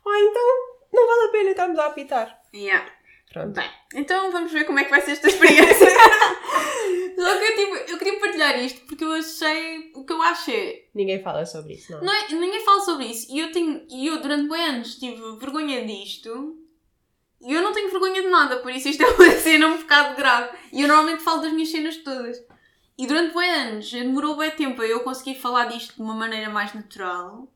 ou 0.04 0.14
então 0.14 0.76
não 0.92 1.06
vale 1.06 1.28
a 1.28 1.32
pena 1.32 1.50
estarmos 1.50 1.78
a 1.78 1.86
apitar. 1.86 2.40
Yeah. 2.54 2.86
Pronto. 3.32 3.52
Bem, 3.52 3.70
então 3.94 4.32
vamos 4.32 4.52
ver 4.52 4.64
como 4.64 4.78
é 4.78 4.84
que 4.84 4.90
vai 4.90 5.00
ser 5.00 5.12
esta 5.12 5.28
experiência. 5.28 5.86
Só 7.16 7.38
que 7.38 7.44
eu, 7.44 7.56
tipo, 7.56 7.90
eu 7.92 7.98
queria 7.98 8.20
partilhar 8.20 8.62
isto 8.62 8.80
porque 8.82 9.04
eu 9.04 9.12
achei. 9.12 9.90
O 9.94 10.04
que 10.04 10.12
eu 10.12 10.20
acho 10.22 10.50
é. 10.50 10.84
Ninguém 10.94 11.22
fala 11.22 11.46
sobre 11.46 11.74
isso, 11.74 11.92
não. 11.92 12.02
Não 12.02 12.12
é- 12.12 12.28
ninguém 12.32 12.64
fala 12.64 12.81
sobre 12.82 13.06
isso. 13.06 13.26
E 13.34 13.41
eu, 13.41 13.50
tenho, 13.50 13.84
e 13.88 14.06
eu 14.06 14.20
durante 14.20 14.48
bem 14.48 14.62
anos 14.67 14.96
tive 14.96 15.20
vergonha 15.38 15.84
disto. 15.86 16.58
E 17.41 17.52
eu 17.52 17.62
não 17.62 17.72
tenho 17.72 17.91
vergonha 17.91 18.22
de 18.22 18.29
nada, 18.29 18.58
por 18.58 18.70
isso 18.70 18.88
isto 18.88 19.02
é 19.02 19.06
uma 19.06 19.31
cena 19.41 19.67
um 19.67 19.79
bocado 19.79 20.17
grave. 20.17 20.56
E 20.72 20.82
eu 20.82 20.88
normalmente 20.88 21.22
falo 21.22 21.43
das 21.43 21.52
minhas 21.52 21.70
cenas 21.70 21.96
todas. 21.98 22.43
E 22.98 23.06
durante 23.06 23.34
bem 23.34 23.50
anos 23.50 23.91
demorou 23.91 24.36
bem 24.36 24.50
tempo 24.50 24.81
a 24.81 24.86
eu 24.86 25.00
conseguir 25.00 25.34
falar 25.38 25.67
disto 25.67 25.94
de 25.96 26.02
uma 26.02 26.14
maneira 26.14 26.48
mais 26.50 26.72
natural. 26.74 27.48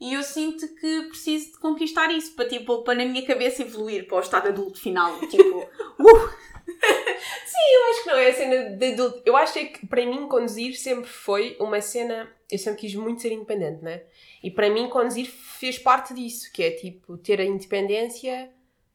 E 0.00 0.14
eu 0.14 0.22
sinto 0.22 0.66
que 0.76 1.02
preciso 1.02 1.52
de 1.52 1.58
conquistar 1.58 2.10
isso 2.10 2.34
para, 2.34 2.48
tipo, 2.48 2.82
para 2.82 2.94
na 2.94 3.04
minha 3.04 3.24
cabeça 3.26 3.62
evoluir 3.62 4.06
para 4.08 4.16
o 4.16 4.20
estado 4.20 4.48
adulto 4.48 4.80
final. 4.80 5.18
Tipo, 5.20 5.58
uh, 6.00 6.30
Eu 6.66 7.90
acho 7.90 8.02
que 8.02 8.08
não 8.08 8.16
é 8.16 8.28
a 8.28 8.34
cena 8.34 8.70
de 8.76 8.92
adulto. 8.92 9.22
Eu 9.24 9.36
acho 9.36 9.58
é 9.58 9.64
que 9.66 9.86
para 9.86 10.04
mim 10.04 10.26
conduzir 10.28 10.74
sempre 10.76 11.08
foi 11.08 11.56
uma 11.60 11.80
cena. 11.80 12.28
Eu 12.50 12.58
sempre 12.58 12.80
quis 12.80 12.94
muito 12.94 13.22
ser 13.22 13.32
independente, 13.32 13.82
né? 13.82 14.02
E 14.42 14.50
para 14.50 14.70
mim 14.70 14.88
conduzir 14.88 15.26
fez 15.26 15.78
parte 15.78 16.14
disso, 16.14 16.50
que 16.52 16.62
é 16.62 16.70
tipo 16.70 17.16
ter 17.18 17.40
a 17.40 17.44
independência 17.44 18.50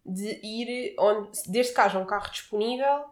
de 0.06 0.40
ir 0.44 0.96
onde. 1.00 1.30
Desde 1.48 1.74
que 1.74 1.80
haja 1.80 2.00
um 2.00 2.06
carro 2.06 2.32
disponível, 2.32 3.06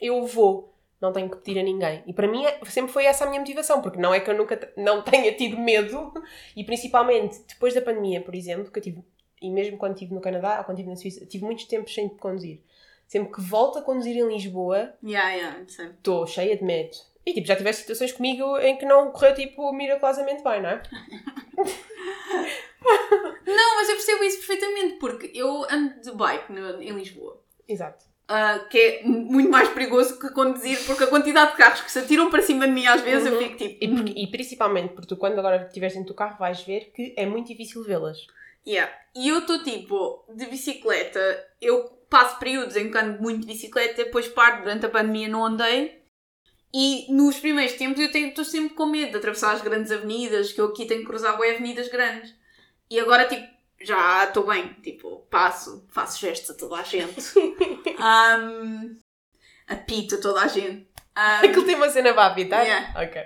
eu 0.00 0.26
vou. 0.26 0.74
Não 1.00 1.12
tenho 1.12 1.30
que 1.30 1.38
pedir 1.38 1.58
a 1.58 1.62
ninguém. 1.62 2.02
E 2.06 2.12
para 2.12 2.28
mim 2.28 2.44
é- 2.44 2.60
sempre 2.66 2.92
foi 2.92 3.06
essa 3.06 3.24
a 3.24 3.28
minha 3.28 3.40
motivação, 3.40 3.80
porque 3.80 3.98
não 3.98 4.12
é 4.12 4.20
que 4.20 4.30
eu 4.30 4.36
nunca 4.36 4.70
não 4.76 5.02
tenha 5.02 5.32
tido 5.32 5.58
medo, 5.58 6.12
e 6.54 6.62
principalmente 6.62 7.40
depois 7.48 7.72
da 7.72 7.80
pandemia, 7.80 8.20
por 8.20 8.34
exemplo, 8.34 8.70
que 8.70 8.78
eu 8.78 8.82
tive, 8.82 9.02
e 9.40 9.50
mesmo 9.50 9.78
quando 9.78 9.94
estive 9.94 10.12
no 10.12 10.20
Canadá 10.20 10.58
ou 10.58 10.64
quando 10.64 10.76
estive 10.78 10.90
na 10.90 10.96
Suíça, 10.96 11.24
tive 11.24 11.44
muitos 11.44 11.64
tempos 11.64 11.94
sem 11.94 12.06
conduzir. 12.06 12.60
Sempre 13.10 13.32
que 13.32 13.40
volto 13.40 13.76
a 13.76 13.82
conduzir 13.82 14.16
em 14.16 14.28
Lisboa, 14.28 14.94
yeah, 15.04 15.30
yeah, 15.32 15.60
estou 15.62 16.24
cheia 16.28 16.56
de 16.56 16.62
medo. 16.62 16.96
E 17.26 17.34
tipo, 17.34 17.44
já 17.44 17.56
tiveste 17.56 17.80
situações 17.82 18.12
comigo 18.12 18.56
em 18.58 18.76
que 18.78 18.86
não 18.86 19.10
correu 19.10 19.34
tipo 19.34 19.72
miraculosamente 19.72 20.44
bem, 20.44 20.62
não 20.62 20.68
é? 20.70 20.82
Não, 23.46 23.76
mas 23.76 23.88
eu 23.88 23.96
percebo 23.96 24.24
isso 24.24 24.38
perfeitamente, 24.38 24.94
porque 24.98 25.30
eu 25.34 25.64
ando 25.70 26.00
de 26.00 26.12
bike 26.12 26.52
no- 26.52 26.80
em 26.82 26.92
Lisboa. 26.92 27.40
Exato. 27.68 28.04
ah, 28.32 28.60
que 28.70 28.78
é 28.78 29.02
muito 29.04 29.50
mais 29.50 29.68
perigoso 29.70 30.16
que 30.20 30.30
conduzir, 30.30 30.78
porque 30.86 31.02
a 31.02 31.06
quantidade 31.08 31.50
de 31.50 31.56
carros 31.56 31.80
que 31.80 31.90
se 31.90 31.98
atiram 31.98 32.30
para 32.30 32.40
cima 32.40 32.64
de 32.68 32.72
mim 32.72 32.86
às 32.86 33.00
vezes 33.00 33.26
eu 33.26 33.32
Uhum. 33.32 33.38
fico 33.40 33.56
tipo. 33.56 33.84
E, 33.84 33.88
porque- 33.88 34.12
e 34.20 34.26
principalmente 34.30 34.92
porque 34.94 35.08
tu, 35.08 35.16
quando 35.16 35.36
agora 35.40 35.66
estiveres 35.66 35.94
dentro 35.96 36.10
do 36.12 36.14
carro, 36.16 36.38
vais 36.38 36.60
ver 36.62 36.92
que 36.94 37.12
é 37.16 37.26
muito 37.26 37.48
difícil 37.48 37.82
vê-las. 37.82 38.18
Yeah. 38.64 38.92
E 39.16 39.28
eu 39.28 39.40
estou 39.40 39.62
tipo, 39.64 40.24
de 40.32 40.46
bicicleta, 40.46 41.44
eu 41.60 41.90
passo 42.10 42.38
períodos 42.38 42.76
em 42.76 42.90
que 42.90 42.98
ando 42.98 43.22
muito 43.22 43.42
de 43.42 43.46
bicicleta, 43.46 44.04
depois 44.04 44.28
paro 44.28 44.62
durante 44.62 44.84
a 44.84 44.90
pandemia, 44.90 45.28
não 45.28 45.46
andei. 45.46 46.00
E 46.74 47.12
nos 47.12 47.38
primeiros 47.38 47.74
tempos 47.74 48.00
eu 48.00 48.10
estou 48.10 48.44
sempre 48.44 48.74
com 48.74 48.86
medo 48.86 49.12
de 49.12 49.16
atravessar 49.16 49.52
as 49.52 49.62
grandes 49.62 49.90
avenidas, 49.90 50.52
que 50.52 50.60
eu 50.60 50.66
aqui 50.66 50.86
tenho 50.86 51.00
que 51.00 51.06
cruzar 51.06 51.38
bem 51.38 51.52
avenidas 51.52 51.88
grandes. 51.88 52.34
E 52.90 52.98
agora, 52.98 53.26
tipo, 53.26 53.48
já 53.80 54.24
estou 54.24 54.46
bem. 54.46 54.74
Tipo, 54.82 55.26
passo, 55.30 55.86
faço 55.90 56.20
gestos 56.20 56.50
a 56.50 56.54
toda 56.54 56.76
a 56.76 56.82
gente. 56.82 57.20
um, 57.38 58.96
apito 59.66 60.16
a 60.16 60.20
toda 60.20 60.42
a 60.42 60.48
gente. 60.48 60.88
Um, 61.16 61.46
Aquilo 61.46 61.64
tem 61.64 61.76
uma 61.76 61.90
cena 61.90 62.12
para 62.12 62.26
apitar? 62.26 62.64
Yeah. 62.64 63.02
Ok. 63.02 63.22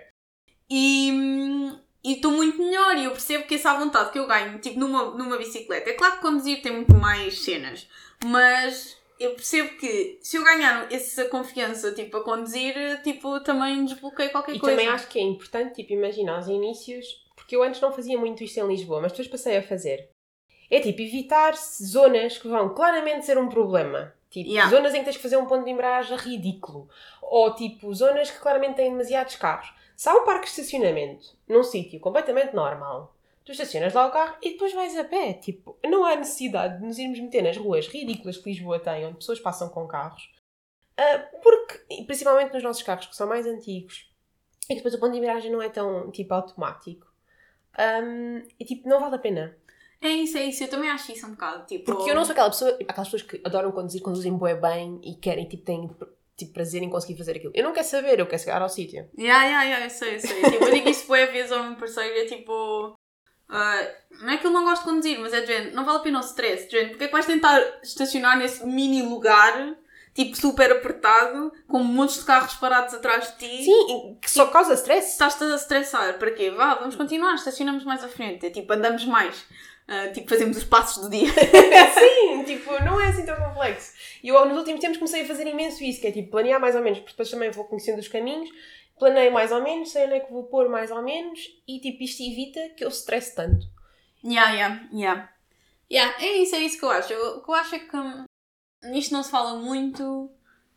e 0.71 1.73
estou 2.13 2.31
muito 2.33 2.59
melhor 2.63 2.97
e 2.97 3.05
eu 3.05 3.11
percebo 3.13 3.45
que 3.47 3.55
essa 3.55 3.75
vontade 3.75 4.11
que 4.13 4.19
eu 4.19 4.27
ganho, 4.27 4.59
tipo, 4.59 4.79
numa, 4.79 5.05
numa 5.17 5.37
bicicleta. 5.39 5.89
É 5.91 5.95
claro 5.95 6.17
que 6.17 6.21
conduzir 6.21 6.61
tem 6.63 6.73
muito 6.73 6.95
mais 6.95 7.43
cenas, 7.43 7.89
mas 8.25 8.97
eu 9.19 9.31
percebo 9.35 9.77
que 9.79 10.19
se 10.21 10.37
eu 10.37 10.45
ganhar 10.45 10.93
essa 10.93 11.25
confiança, 11.27 11.93
tipo, 11.93 12.17
a 12.19 12.23
conduzir, 12.25 12.75
tipo, 13.03 13.41
também 13.41 13.85
desbloqueio 13.85 14.31
qualquer 14.31 14.57
E 14.57 14.59
coisa. 14.59 14.77
também 14.77 14.89
acho 14.93 15.07
que 15.09 15.19
é 15.19 15.23
importante, 15.23 15.75
tipo, 15.77 15.93
imagina 15.93 16.37
aos 16.37 16.47
inícios, 16.49 17.07
porque 17.35 17.57
eu 17.57 17.63
antes 17.63 17.81
não 17.81 17.93
fazia 17.93 18.19
muito 18.19 18.45
isto 18.45 18.59
em 18.59 18.67
Lisboa, 18.69 19.01
mas 19.01 19.13
depois 19.13 19.29
passei 19.29 19.57
a 19.57 19.63
fazer. 19.63 20.09
É 20.71 20.81
tipo, 20.81 21.01
evitar 21.01 21.55
zonas 21.57 22.39
que 22.39 22.49
vão 22.49 22.75
claramente 22.75 23.25
ser 23.25 23.39
um 23.39 23.49
problema. 23.49 24.13
Tipo, 24.31 24.51
Yeah. 24.51 24.69
zonas 24.69 24.93
em 24.95 24.99
que 24.99 25.05
tens 25.05 25.17
que 25.17 25.23
fazer 25.23 25.37
um 25.37 25.47
ponto 25.47 25.65
de 25.65 25.71
embreagem 25.71 26.17
ridículo. 26.17 26.89
Ou 27.23 27.55
tipo, 27.55 27.95
zonas 27.95 28.31
que 28.31 28.39
claramente 28.41 28.75
têm 28.77 28.91
demasiados 28.91 29.37
carros. 29.37 29.73
Se 29.97 30.09
há 30.09 30.15
um 30.15 30.25
parque 30.25 30.45
de 30.45 30.51
estacionamento 30.51 31.37
num 31.49 31.63
sítio 31.63 32.01
completamente 32.01 32.55
normal, 32.55 33.15
tu 33.45 33.53
estacionas 33.53 33.93
lá 33.93 34.07
o 34.07 34.11
carro 34.11 34.37
e 34.43 34.51
depois 34.53 34.73
vais 34.73 34.97
a 34.97 35.05
pé. 35.05 35.35
Tipo, 35.35 35.79
não 35.85 36.05
há 36.05 36.17
necessidade 36.17 36.79
de 36.79 36.87
nos 36.87 36.99
irmos 36.99 37.21
meter 37.21 37.43
nas 37.43 37.57
ruas 37.57 37.87
ridículas 37.87 38.37
que 38.37 38.51
Lisboa 38.51 38.81
tem, 38.81 39.07
onde 39.07 39.19
pessoas 39.19 39.41
passam 39.41 39.69
com 39.69 39.87
carros. 39.87 40.33
Ah, 40.97 41.19
porque, 41.43 42.05
principalmente 42.05 42.53
nos 42.53 42.63
nossos 42.63 42.83
carros 42.83 43.07
que 43.07 43.17
são 43.17 43.29
mais 43.29 43.47
antigos, 43.47 44.11
e 44.65 44.69
que 44.69 44.77
depois 44.77 44.95
o 44.95 44.99
ponto 44.99 45.13
de 45.13 45.19
embreagem 45.19 45.51
não 45.51 45.61
é 45.61 45.69
tão 45.69 46.11
tipo 46.11 46.33
automático. 46.33 47.07
Ahm, 47.77 48.47
e 48.59 48.65
tipo, 48.65 48.89
não 48.89 49.01
vale 49.01 49.17
a 49.17 49.19
pena. 49.19 49.57
É 50.01 50.09
isso, 50.09 50.39
é 50.39 50.45
isso. 50.45 50.63
Eu 50.65 50.69
também 50.69 50.91
acho 50.91 51.13
isso 51.13 51.27
um 51.27 51.31
bocado, 51.31 51.67
tipo... 51.67 51.85
Porque 51.85 52.11
eu 52.11 52.15
não 52.15 52.25
sou 52.25 52.33
aquela 52.33 52.51
pessoa, 52.51 52.71
aquelas 52.73 53.09
pessoas 53.09 53.23
que 53.23 53.41
adoram 53.45 53.73
conduzir, 53.73 54.03
conduzem 54.03 54.37
bué 54.37 54.55
bem 54.55 55.01
e 55.03 55.15
querem, 55.15 55.49
tipo, 55.49 55.65
têm 55.65 55.91
tipo, 56.37 56.53
prazer 56.53 56.83
em 56.83 56.91
conseguir 56.91 57.17
fazer 57.17 57.37
aquilo. 57.37 57.53
Eu 57.55 57.65
não 57.65 57.73
quero 57.73 57.87
saber, 57.87 58.19
eu 58.19 58.27
quero 58.27 58.43
chegar 58.43 58.63
ao 58.63 58.69
sítio. 58.69 59.09
Yeah, 59.19 59.45
yeah, 59.45 59.65
yeah, 59.65 59.87
eu 59.87 59.91
sei, 59.91 60.17
eu 60.17 60.21
sei. 60.21 60.43
Tipo, 60.43 60.65
eu 60.65 60.73
digo 60.73 60.89
isso 60.89 61.07
boa 61.07 61.27
vezes 61.27 61.53
ao 61.53 61.63
meu 61.63 61.77
parceiro, 61.77 62.19
é 62.19 62.25
tipo... 62.25 62.95
ah, 63.49 63.89
não 64.21 64.31
é 64.31 64.37
que 64.39 64.47
eu 64.47 64.51
não 64.51 64.65
gosto 64.65 64.83
de 64.83 64.89
conduzir, 64.89 65.19
mas 65.21 65.33
é 65.33 65.41
de 65.41 65.47
género, 65.47 65.75
não 65.75 65.85
vale 65.85 65.99
a 65.99 66.03
pena 66.03 66.19
o 66.19 66.23
stress, 66.23 66.67
de 66.67 66.73
género, 66.73 66.91
porque 66.91 67.05
é 67.05 67.07
que 67.09 67.13
vais 67.13 67.27
tentar 67.27 67.61
estacionar 67.83 68.39
nesse 68.39 68.67
mini 68.67 69.03
lugar, 69.03 69.77
tipo 70.15 70.37
super 70.37 70.71
apertado, 70.73 71.53
com 71.69 71.81
montes 71.81 72.19
de 72.19 72.25
carros 72.25 72.55
parados 72.55 72.95
atrás 72.95 73.33
de 73.33 73.39
ti? 73.39 73.65
Sim, 73.65 74.19
que 74.21 74.31
só 74.31 74.47
causa 74.47 74.75
stress. 74.75 75.13
Estás-te 75.13 75.45
a 75.45 75.57
estressar, 75.57 76.19
para 76.19 76.31
quê? 76.31 76.51
Vá, 76.51 76.75
vamos 76.75 76.97
continuar, 76.97 77.35
estacionamos 77.35 77.85
mais 77.85 78.03
à 78.03 78.09
frente, 78.09 78.47
é 78.47 78.51
tipo, 78.51 78.73
andamos 78.73 79.05
mais, 79.05 79.45
Ah, 79.87 80.09
tipo, 80.09 80.29
fazemos 80.29 80.57
os 80.57 80.65
passos 80.65 81.03
do 81.05 81.11
dia. 81.11 81.27
Sim, 81.95 82.43
tipo, 82.45 82.73
não 82.85 82.99
é 83.01 83.09
assim 83.09 83.25
tão 83.27 83.37
complexo. 83.37 83.93
E 84.23 84.29
eu 84.29 84.45
nos 84.47 84.57
últimos 84.59 84.81
tempos 84.81 84.97
comecei 84.99 85.23
a 85.23 85.27
fazer 85.27 85.47
imenso 85.47 85.83
isso, 85.85 86.01
que 86.01 86.07
é 86.07 86.13
tipo, 86.13 86.31
planear 86.31 86.59
mais 86.61 86.75
ou 86.75 86.83
menos, 86.83 86.99
porque 87.01 87.13
depois 87.13 87.31
também 87.31 87.51
vou 87.51 87.65
conhecendo 87.67 87.99
os 87.99 88.09
caminhos, 88.09 88.49
planeio 88.99 89.31
mais 89.33 89.53
ou 89.53 89.63
menos, 89.63 89.91
sei 89.91 90.07
onde 90.07 90.15
é 90.15 90.21
que 90.21 90.33
vou 90.33 90.45
pôr 90.45 90.69
mais 90.71 90.91
ou 90.91 91.03
menos, 91.03 91.39
e 91.69 91.79
tipo, 91.81 92.03
isto 92.03 92.23
evita 92.23 92.61
que 92.77 92.85
eu 92.85 92.89
stresse 92.89 93.35
tanto. 93.35 93.67
Yeah, 94.25 94.53
yeah, 94.55 94.89
yeah. 94.93 95.31
Yeah, 95.91 96.15
é 96.25 96.39
isso, 96.39 96.55
é 96.57 96.61
isso 96.61 96.79
que 96.79 96.85
eu 96.85 96.91
acho. 96.91 97.13
Eu- 97.13 97.37
O 97.39 97.43
que 97.43 97.51
eu 97.51 97.55
acho 97.55 97.75
é 97.75 97.79
que 97.81 97.95
hum, 97.97 98.25
nisto 98.85 99.13
não 99.13 99.23
se 99.23 99.31
fala 99.31 99.59
muito 99.59 100.31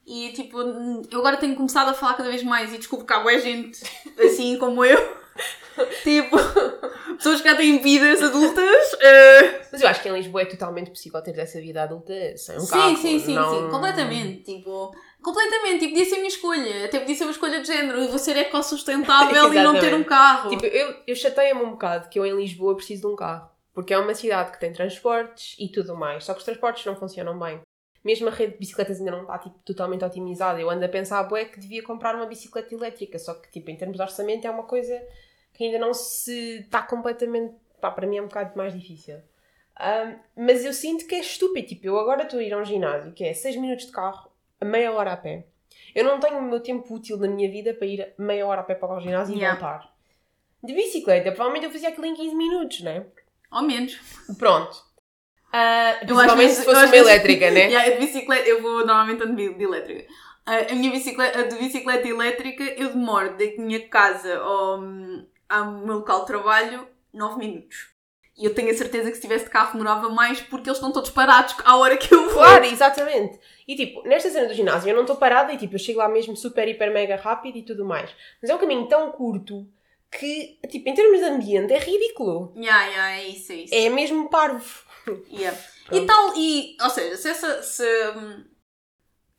e 0.06 0.32
tipo, 0.34 0.60
eu 0.60 1.20
agora 1.20 1.38
tenho 1.38 1.56
começado 1.56 1.90
a 1.90 1.94
falar 1.94 2.16
cada 2.16 2.30
vez 2.30 2.44
mais 2.44 2.74
e 2.74 2.78
descubro 2.78 3.06
que 3.06 3.14
há 3.14 3.20
boa 3.22 3.40
gente 3.40 3.82
assim 4.20 4.58
como 4.58 4.84
eu. 4.84 5.18
tipo, 6.04 6.38
pessoas 7.18 7.42
que 7.42 7.50
já 7.50 7.56
têm 7.56 7.80
vidas 7.82 8.22
adultas. 8.22 8.94
eh, 9.00 9.62
Mas 9.72 9.82
eu 9.82 9.88
acho 9.88 10.02
que 10.02 10.10
em 10.10 10.14
Lisboa 10.14 10.42
é 10.42 10.46
totalmente 10.46 10.90
possível 10.90 11.22
ter 11.22 11.38
essa 11.38 11.60
vida 11.62 11.84
adulta 11.84 12.14
sem 12.38 12.56
um 12.58 12.60
sim, 12.62 12.68
carro. 12.72 12.98
sim, 12.98 13.20
sim, 13.20 13.34
não- 13.36 13.50
sim, 13.66 13.70
completamente. 13.70 14.44
Tipo, 14.44 14.92
completamente. 15.22 15.80
Tipo, 15.80 15.92
podia 15.94 16.06
ser 16.06 16.16
a 16.16 16.18
minha 16.18 16.28
escolha. 16.30 16.86
Até 16.86 17.00
podia 17.00 17.16
ser 17.16 17.24
uma 17.24 17.32
escolha 17.32 17.62
de 17.62 17.68
género. 17.68 18.00
Eu 18.00 18.10
vou 18.10 18.20
ser 18.20 18.38
ecossustentável 18.38 19.54
e 19.54 19.64
não 19.64 19.80
ter 19.80 19.94
um 19.94 20.04
carro. 20.04 20.50
Tipo, 20.50 20.66
eu, 20.66 20.96
eu 21.06 21.16
chateia-me 21.16 21.62
um 21.64 21.72
bocado 21.72 22.10
que 22.10 22.18
eu 22.20 22.26
em 22.26 22.36
Lisboa 22.36 22.76
preciso 22.76 23.02
de 23.02 23.08
um 23.08 23.16
carro. 23.16 23.50
Porque 23.74 23.94
é 23.94 23.98
uma 24.00 24.16
cidade 24.16 24.52
que 24.52 24.60
tem 24.60 24.74
transportes 24.74 25.56
e 25.60 25.70
tudo 25.70 25.96
mais. 25.96 26.24
Só 26.26 26.34
que 26.34 26.40
os 26.40 26.46
transportes 26.46 26.84
não 26.86 26.96
funcionam 26.96 27.38
bem. 27.38 27.62
Mesmo 28.04 28.28
a 28.30 28.32
rede 28.32 28.54
de 28.54 28.60
bicicletas 28.60 28.98
ainda 29.00 29.12
não 29.12 29.22
está 29.22 29.38
tipo, 29.38 29.56
totalmente 29.66 30.04
otimizada. 30.04 30.60
Eu 30.60 30.70
ando 30.70 30.84
a 30.84 30.88
pensar, 30.90 31.22
bué, 31.24 31.46
que 31.46 31.60
devia 31.60 31.84
comprar 31.84 32.16
uma 32.16 32.26
bicicleta 32.26 32.74
elétrica. 32.74 33.20
Só 33.20 33.36
que, 33.36 33.52
tipo, 33.52 33.70
em 33.70 33.76
termos 33.76 33.98
de 33.98 34.02
orçamento 34.02 34.48
é 34.48 34.50
uma 34.50 34.64
coisa 34.64 35.00
que 35.58 35.64
ainda 35.66 35.80
não 35.80 35.94
se 35.94 36.60
está 36.60 36.82
completamente... 36.84 37.56
Pá, 37.82 37.90
para 37.92 38.06
mim 38.08 38.18
é 38.18 38.22
um 38.22 38.28
bocado 38.28 38.56
mais 38.56 38.74
difícil. 38.74 39.18
Ahm, 39.80 40.16
mas 40.36 40.64
eu 40.64 40.72
sinto 40.74 41.06
que 41.08 41.16
é 41.16 41.20
estúpido. 41.20 41.68
Tipo, 41.68 41.88
eu 41.88 42.00
agora 42.00 42.24
estou 42.24 42.40
a 42.40 42.44
ir 42.44 42.54
a 42.54 42.58
um 42.58 42.64
ginásio 42.66 43.12
que 43.12 43.24
é 43.24 43.34
6 43.34 43.56
minutos 43.58 43.88
de 43.88 43.92
carro, 43.92 44.32
a 44.62 44.66
meia 44.66 44.92
hora 44.92 45.14
a 45.14 45.18
pé. 45.18 45.46
Eu 45.96 46.04
não 46.04 46.20
tenho 46.20 46.38
o 46.38 46.42
meu 46.44 46.60
tempo 46.60 46.94
útil 46.94 47.18
na 47.18 47.28
minha 47.28 47.50
vida 47.50 47.74
para 47.74 47.88
ir 47.88 48.14
meia 48.18 48.46
hora 48.46 48.62
a 48.62 48.64
pé 48.64 48.76
para 48.76 48.94
o 48.96 49.00
ginásio 49.02 49.34
e 49.36 49.40
Yeah. 49.40 49.60
voltar. 49.60 49.92
De 50.64 50.74
bicicleta, 50.74 51.32
provavelmente 51.32 51.66
eu 51.66 51.72
fazia 51.72 51.90
aquilo 51.90 52.06
em 52.08 52.14
15 52.16 52.36
minutos, 52.36 52.82
né? 52.82 53.06
Ao 53.50 53.64
menos. 53.64 54.00
Pronto. 54.38 54.78
Eu 56.02 56.08
principalmente 56.08 56.54
se 56.54 56.64
fosse 56.66 56.78
uma 56.78 56.88
vezes- 56.88 57.08
elétrica, 57.08 57.50
né? 57.52 57.68
Yeah, 57.72 57.90
de 57.92 58.06
bicicleta, 58.06 58.48
eu 58.48 58.62
vou 58.62 58.86
normalmente 58.86 59.24
ando 59.24 59.36
de 59.36 59.54
de 59.54 59.64
elétrica. 59.64 60.06
A 60.46 60.72
a 60.72 60.76
minha 60.76 60.92
bicicleta, 60.92 61.40
a 61.40 61.44
de 61.44 61.56
bicicleta 61.58 62.08
elétrica, 62.08 62.64
eu 62.64 62.90
demoro 62.90 63.38
da 63.38 63.46
minha 63.58 63.88
casa 63.88 64.38
ao, 64.38 64.80
ao 65.50 65.72
meu 65.72 65.98
local 65.98 66.22
de 66.22 66.28
trabalho 66.28 66.88
9 67.14 67.38
minutos. 67.38 67.96
E 68.38 68.46
eu 68.46 68.54
tenho 68.54 68.70
a 68.70 68.74
certeza 68.76 69.10
que 69.10 69.16
se 69.16 69.22
tivesse 69.22 69.46
de 69.46 69.50
carro 69.50 69.74
demorava 69.74 70.10
mais 70.10 70.40
porque 70.40 70.70
eles 70.70 70.78
estão 70.78 70.92
todos 70.92 71.10
parados 71.10 71.56
à 71.66 71.76
hora 71.76 71.98
que 71.98 72.14
eu 72.14 72.26
vou. 72.26 72.34
Claro, 72.34 72.66
exatamente. 72.66 73.40
E 73.68 73.76
tipo, 73.76 74.08
nesta 74.08 74.30
cena 74.30 74.48
do 74.48 74.54
ginásio 74.54 74.90
eu 74.90 74.96
não 74.96 75.02
estou 75.02 75.16
parada 75.16 75.52
e 75.52 75.58
tipo, 75.58 75.74
eu 75.74 75.80
chego 75.80 76.00
lá 76.00 76.08
mesmo 76.08 76.36
super, 76.38 76.68
hiper, 76.68 76.94
mega 76.94 77.16
rápido 77.16 77.58
e 77.58 77.64
tudo 77.64 77.84
mais. 77.84 78.12
Mas 78.40 78.52
é 78.52 78.56
um 78.56 78.60
caminho 78.60 78.88
tão 78.88 79.12
curto 79.12 79.68
que, 80.12 80.60
tipo, 80.70 80.88
em 80.88 80.94
termos 80.94 81.20
de 81.20 81.26
ambiente 81.26 81.74
é 81.74 81.80
ridículo. 81.80 82.54
Yeah, 82.56 82.86
yeah, 82.86 83.12
é 83.18 83.28
isso, 83.28 83.52
é 83.52 83.56
isso. 83.56 83.76
É 83.76 83.90
mesmo 83.90 84.30
parvo. 84.30 84.84
Yeah. 85.32 85.58
Pronto. 85.88 86.04
E 86.04 86.06
tal, 86.06 86.34
e, 86.38 86.78
ou 86.82 86.90
seja, 86.90 87.18
se 87.18 87.30
essa, 87.30 87.64
se, 87.64 87.84
hum, 88.12 88.46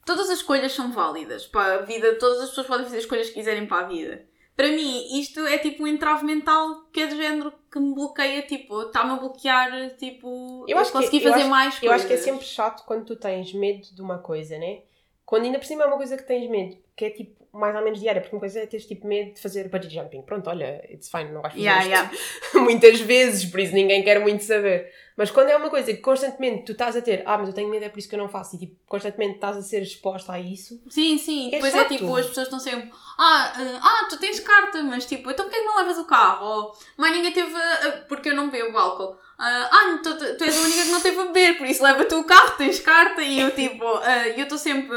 todas 0.04 0.30
as 0.30 0.38
escolhas 0.38 0.72
são 0.72 0.90
válidas 0.90 1.46
para 1.46 1.74
a 1.74 1.82
vida, 1.82 2.18
todas 2.18 2.40
as 2.40 2.48
pessoas 2.48 2.66
podem 2.66 2.84
fazer 2.84 2.96
as 2.96 3.04
escolhas 3.04 3.28
que 3.28 3.34
quiserem 3.34 3.66
para 3.66 3.84
a 3.84 3.88
vida. 3.88 4.26
Para 4.58 4.72
mim, 4.72 5.20
isto 5.20 5.38
é 5.46 5.56
tipo 5.56 5.84
um 5.84 5.86
entrave 5.86 6.24
mental 6.26 6.82
que 6.92 6.98
é 7.02 7.06
do 7.06 7.14
género 7.14 7.52
que 7.70 7.78
me 7.78 7.94
bloqueia, 7.94 8.42
tipo, 8.42 8.82
está-me 8.82 9.12
a 9.12 9.16
bloquear, 9.16 9.94
tipo, 9.96 10.64
Eu 10.66 10.76
acho 10.78 10.90
que- 10.90 11.20
fazer 11.20 11.42
acho- 11.42 11.48
mais 11.48 11.80
Eu 11.80 11.92
acho 11.92 12.06
que 12.08 12.12
é 12.12 12.16
coisas. 12.16 12.24
sempre 12.24 12.44
chato 12.44 12.84
quando 12.84 13.04
tu 13.04 13.14
tens 13.14 13.52
medo 13.52 13.86
de 13.94 14.02
uma 14.02 14.18
coisa, 14.18 14.58
né? 14.58 14.80
Quando 15.24 15.44
ainda 15.44 15.60
por 15.60 15.64
cima 15.64 15.84
é 15.84 15.86
uma 15.86 15.96
coisa 15.96 16.16
que 16.16 16.24
tens 16.24 16.50
medo, 16.50 16.76
que 16.96 17.04
é 17.04 17.10
tipo 17.10 17.37
mais 17.52 17.74
ou 17.76 17.82
menos 17.82 18.00
diária, 18.00 18.20
porque 18.20 18.34
uma 18.36 18.40
coisa 18.40 18.60
é 18.60 18.66
teres 18.66 18.86
tipo 18.86 19.06
medo 19.06 19.34
de 19.34 19.40
fazer 19.40 19.68
bungee 19.68 19.90
jumping. 19.90 20.22
Pronto, 20.22 20.48
olha, 20.50 20.84
it's 20.92 21.10
fine, 21.10 21.30
não 21.30 21.40
vais 21.42 21.54
fazer 21.54 21.64
Yeah, 21.64 21.84
yeah. 21.84 22.10
muitas 22.54 23.00
vezes, 23.00 23.44
por 23.44 23.60
isso 23.60 23.74
ninguém 23.74 24.02
quer 24.02 24.20
muito 24.20 24.44
saber. 24.44 24.92
Mas 25.16 25.32
quando 25.32 25.48
é 25.48 25.56
uma 25.56 25.68
coisa 25.68 25.92
que 25.92 25.98
constantemente 26.00 26.62
tu 26.64 26.72
estás 26.72 26.94
a 26.96 27.02
ter, 27.02 27.22
ah, 27.26 27.36
mas 27.36 27.48
eu 27.48 27.54
tenho 27.54 27.68
medo, 27.68 27.84
é 27.84 27.88
por 27.88 27.98
isso 27.98 28.08
que 28.08 28.14
eu 28.14 28.18
não 28.20 28.28
faço, 28.28 28.54
e 28.54 28.58
tipo, 28.60 28.76
constantemente 28.86 29.34
estás 29.34 29.56
a 29.56 29.62
ser 29.62 29.82
exposta 29.82 30.32
a 30.32 30.38
isso, 30.38 30.80
Sim, 30.88 31.18
sim. 31.18 31.48
É 31.48 31.50
Depois 31.56 31.74
é 31.74 31.78
chato. 31.78 31.88
tipo, 31.88 32.14
as 32.14 32.26
pessoas 32.26 32.46
estão 32.46 32.60
sempre, 32.60 32.88
ah, 33.18 33.52
ah, 33.56 33.80
ah, 33.82 34.06
tu 34.08 34.16
tens 34.20 34.38
carta, 34.38 34.80
mas 34.84 35.06
tipo, 35.06 35.28
então 35.28 35.46
porquê 35.46 35.58
que 35.60 35.66
não 35.66 35.78
levas 35.78 35.98
o 35.98 36.04
carro? 36.04 36.46
Ou, 36.46 36.72
mas 36.96 37.10
ninguém 37.10 37.32
teve, 37.32 37.52
a- 37.52 38.04
porque 38.08 38.28
eu 38.28 38.36
não 38.36 38.48
bebo 38.48 38.78
álcool. 38.78 39.18
Ah, 39.36 39.68
ah, 39.72 39.98
tu, 40.04 40.16
tu 40.36 40.44
és 40.44 40.56
a 40.56 40.60
única 40.60 40.82
que 40.84 40.90
não 40.90 41.00
teve 41.00 41.20
a 41.20 41.24
beber, 41.24 41.58
por 41.58 41.66
isso 41.66 41.82
leva 41.82 42.04
tu 42.04 42.20
o 42.20 42.24
carro, 42.24 42.56
tens 42.56 42.78
carta. 42.78 43.20
E 43.20 43.40
eu 43.40 43.50
tipo, 43.50 43.84
ah, 43.86 44.28
eu 44.28 44.44
estou 44.44 44.56
sempre 44.58 44.96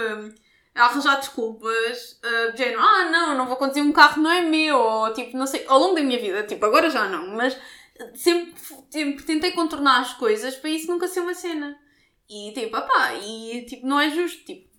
a 0.76 0.86
arranjar 0.86 1.18
desculpas, 1.18 2.20
ah, 2.24 2.52
de 2.52 2.58
género, 2.58 2.80
ah, 2.80 3.10
não, 3.12 3.38
não 3.38 3.48
vou 3.48 3.58
conduzir 3.58 3.84
um 3.84 3.92
carro, 3.92 4.22
não 4.22 4.32
é 4.32 4.42
meu. 4.42 4.78
Ou 4.78 5.14
tipo, 5.14 5.38
não 5.38 5.48
sei, 5.48 5.66
ao 5.68 5.80
longo 5.80 5.96
da 5.96 6.02
minha 6.02 6.20
vida, 6.20 6.44
tipo, 6.44 6.66
agora 6.66 6.90
já 6.90 7.08
não, 7.08 7.28
mas 7.36 7.58
sempre, 8.16 8.54
sempre 8.90 9.24
tentei 9.24 9.52
contornar 9.52 10.02
as 10.02 10.14
coisas 10.14 10.56
para 10.56 10.70
isso 10.70 10.88
nunca 10.88 11.08
ser 11.08 11.22
uma 11.22 11.34
cena. 11.34 11.78
E 12.30 12.54
tipo, 12.54 12.78
opá, 12.78 13.14
e 13.16 13.66
tipo, 13.66 13.86
não 13.86 14.00
é 14.00 14.10
justo, 14.10 14.46
tipo, 14.46 14.70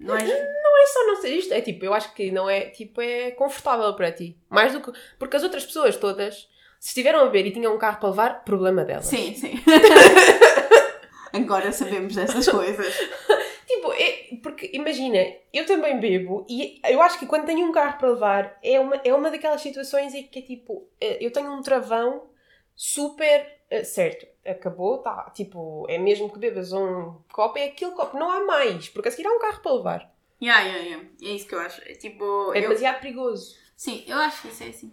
não 0.00 0.16
é 0.16 0.24
não 0.24 0.82
é 0.82 0.86
só 0.86 1.06
não 1.06 1.16
ser 1.16 1.36
isto, 1.36 1.52
é 1.52 1.60
tipo, 1.60 1.84
eu 1.84 1.94
acho 1.94 2.12
que 2.14 2.30
não 2.30 2.48
é, 2.48 2.70
tipo, 2.70 3.00
é 3.00 3.30
confortável 3.32 3.94
para 3.94 4.12
ti. 4.12 4.38
Mais 4.48 4.72
do 4.72 4.80
que, 4.80 4.98
porque 5.18 5.36
as 5.36 5.42
outras 5.42 5.64
pessoas 5.64 5.96
todas, 5.96 6.48
se 6.80 6.88
estiveram 6.88 7.20
a 7.20 7.28
ver 7.28 7.46
e 7.46 7.52
tinham 7.52 7.74
um 7.74 7.78
carro 7.78 8.00
para 8.00 8.08
levar, 8.08 8.44
problema 8.44 8.84
delas. 8.84 9.06
Sim, 9.06 9.34
sim. 9.34 9.54
Agora 11.32 11.72
sabemos 11.72 12.14
dessas 12.14 12.48
coisas. 12.48 12.94
Tipo, 13.66 13.92
é, 13.92 14.23
porque 14.44 14.70
imagina, 14.74 15.18
eu 15.54 15.64
também 15.64 15.98
bebo 15.98 16.44
e 16.46 16.78
eu 16.84 17.00
acho 17.00 17.18
que 17.18 17.24
quando 17.26 17.46
tenho 17.46 17.66
um 17.66 17.72
carro 17.72 17.96
para 17.96 18.10
levar 18.10 18.58
é 18.62 18.78
uma, 18.78 18.96
é 18.96 19.14
uma 19.14 19.30
daquelas 19.30 19.62
situações 19.62 20.12
em 20.14 20.24
que 20.24 20.38
é 20.40 20.42
tipo, 20.42 20.86
é, 21.00 21.24
eu 21.24 21.32
tenho 21.32 21.50
um 21.50 21.62
travão 21.62 22.28
super 22.76 23.58
uh, 23.72 23.82
certo. 23.86 24.26
Acabou, 24.44 24.98
tá. 24.98 25.30
Tipo, 25.34 25.86
é 25.88 25.96
mesmo 25.96 26.30
que 26.30 26.38
bebas 26.38 26.74
um 26.74 27.14
copo, 27.32 27.56
é 27.58 27.64
aquele 27.64 27.92
copo, 27.92 28.18
não 28.18 28.30
há 28.30 28.44
mais, 28.44 28.90
porque 28.90 29.08
a 29.08 29.10
seguir 29.10 29.26
há 29.26 29.32
um 29.32 29.38
carro 29.38 29.62
para 29.62 29.72
levar. 29.72 30.14
Yeah, 30.42 30.62
yeah, 30.62 30.84
yeah. 30.84 31.08
É 31.22 31.28
isso 31.28 31.48
que 31.48 31.54
eu 31.54 31.60
acho. 31.60 31.80
É 31.80 31.94
tipo. 31.94 32.52
É 32.52 32.58
eu- 32.58 32.62
demasiado 32.62 33.00
perigoso. 33.00 33.56
Sim, 33.74 34.04
eu 34.06 34.18
acho 34.18 34.42
que 34.42 34.48
isso 34.48 34.62
é 34.62 34.66
assim. 34.68 34.92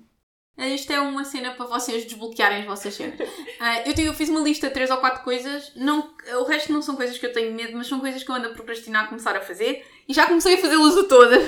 Isto 0.58 0.93
é 0.93 1.00
uma 1.00 1.24
cena 1.24 1.51
para 1.51 1.65
vocês 1.65 2.05
desbloquearem 2.05 2.60
as 2.60 2.65
vossas 2.65 2.93
cenas. 2.93 3.17
Ah, 3.60 3.81
eu, 3.88 3.93
tenho, 3.96 4.10
eu 4.10 4.13
fiz 4.13 4.29
uma 4.29 4.41
lista 4.41 4.67
de 4.67 4.74
3 4.74 4.91
ou 4.91 4.98
4 4.98 5.24
coisas. 5.24 5.72
Não, 5.75 6.13
o 6.39 6.43
resto 6.43 6.72
não 6.72 6.81
são 6.81 6.96
coisas 6.96 7.17
que 7.17 7.25
eu 7.25 7.34
tenho 7.34 7.53
medo, 7.53 7.75
mas 7.75 7.88
são 7.88 8.00
coisas 8.00 8.24
que 8.24 8.29
eu 8.29 8.36
ando 8.36 8.48
a 8.48 8.51
procrastinar 8.51 9.05
a 9.05 9.08
começar 9.08 9.36
a 9.36 9.41
fazer. 9.41 9.86
E 10.08 10.13
já 10.13 10.27
comecei 10.27 10.55
a 10.55 10.58
fazê-las 10.58 10.98
a 10.98 11.03
todas. 11.05 11.43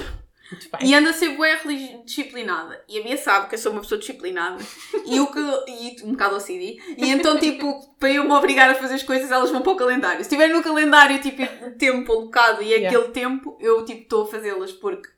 E 0.81 0.93
ando 0.93 1.10
a 1.10 1.13
ser 1.13 1.29
bué 1.29 1.60
disciplinada. 2.05 2.83
E 2.88 3.00
a 3.00 3.03
Bia 3.03 3.17
sabe 3.17 3.50
que 3.50 3.55
eu 3.55 3.60
sou 3.60 3.72
uma 3.72 3.81
pessoa 3.81 4.00
disciplinada. 4.00 4.63
E, 5.05 5.19
o 5.19 5.27
que, 5.27 5.39
e 5.39 6.03
um 6.03 6.12
bocado 6.12 6.36
OCD. 6.36 6.79
E 6.98 7.10
então, 7.10 7.39
tipo, 7.39 7.95
para 8.00 8.12
eu 8.12 8.24
me 8.24 8.31
obrigar 8.31 8.69
a 8.69 8.75
fazer 8.75 8.95
as 8.95 9.03
coisas, 9.03 9.31
elas 9.31 9.50
vão 9.51 9.62
para 9.62 9.72
o 9.72 9.75
calendário. 9.75 10.17
Se 10.17 10.24
estiver 10.24 10.50
no 10.50 10.62
calendário, 10.63 11.19
tipo, 11.22 11.41
tempo 11.77 12.12
alocado 12.12 12.62
e 12.62 12.74
Yeah. 12.74 12.98
aquele 12.98 13.12
tempo, 13.12 13.57
eu, 13.60 13.86
tipo, 13.86 14.01
estou 14.01 14.24
a 14.24 14.27
fazê-las 14.27 14.72
porque 14.72 15.10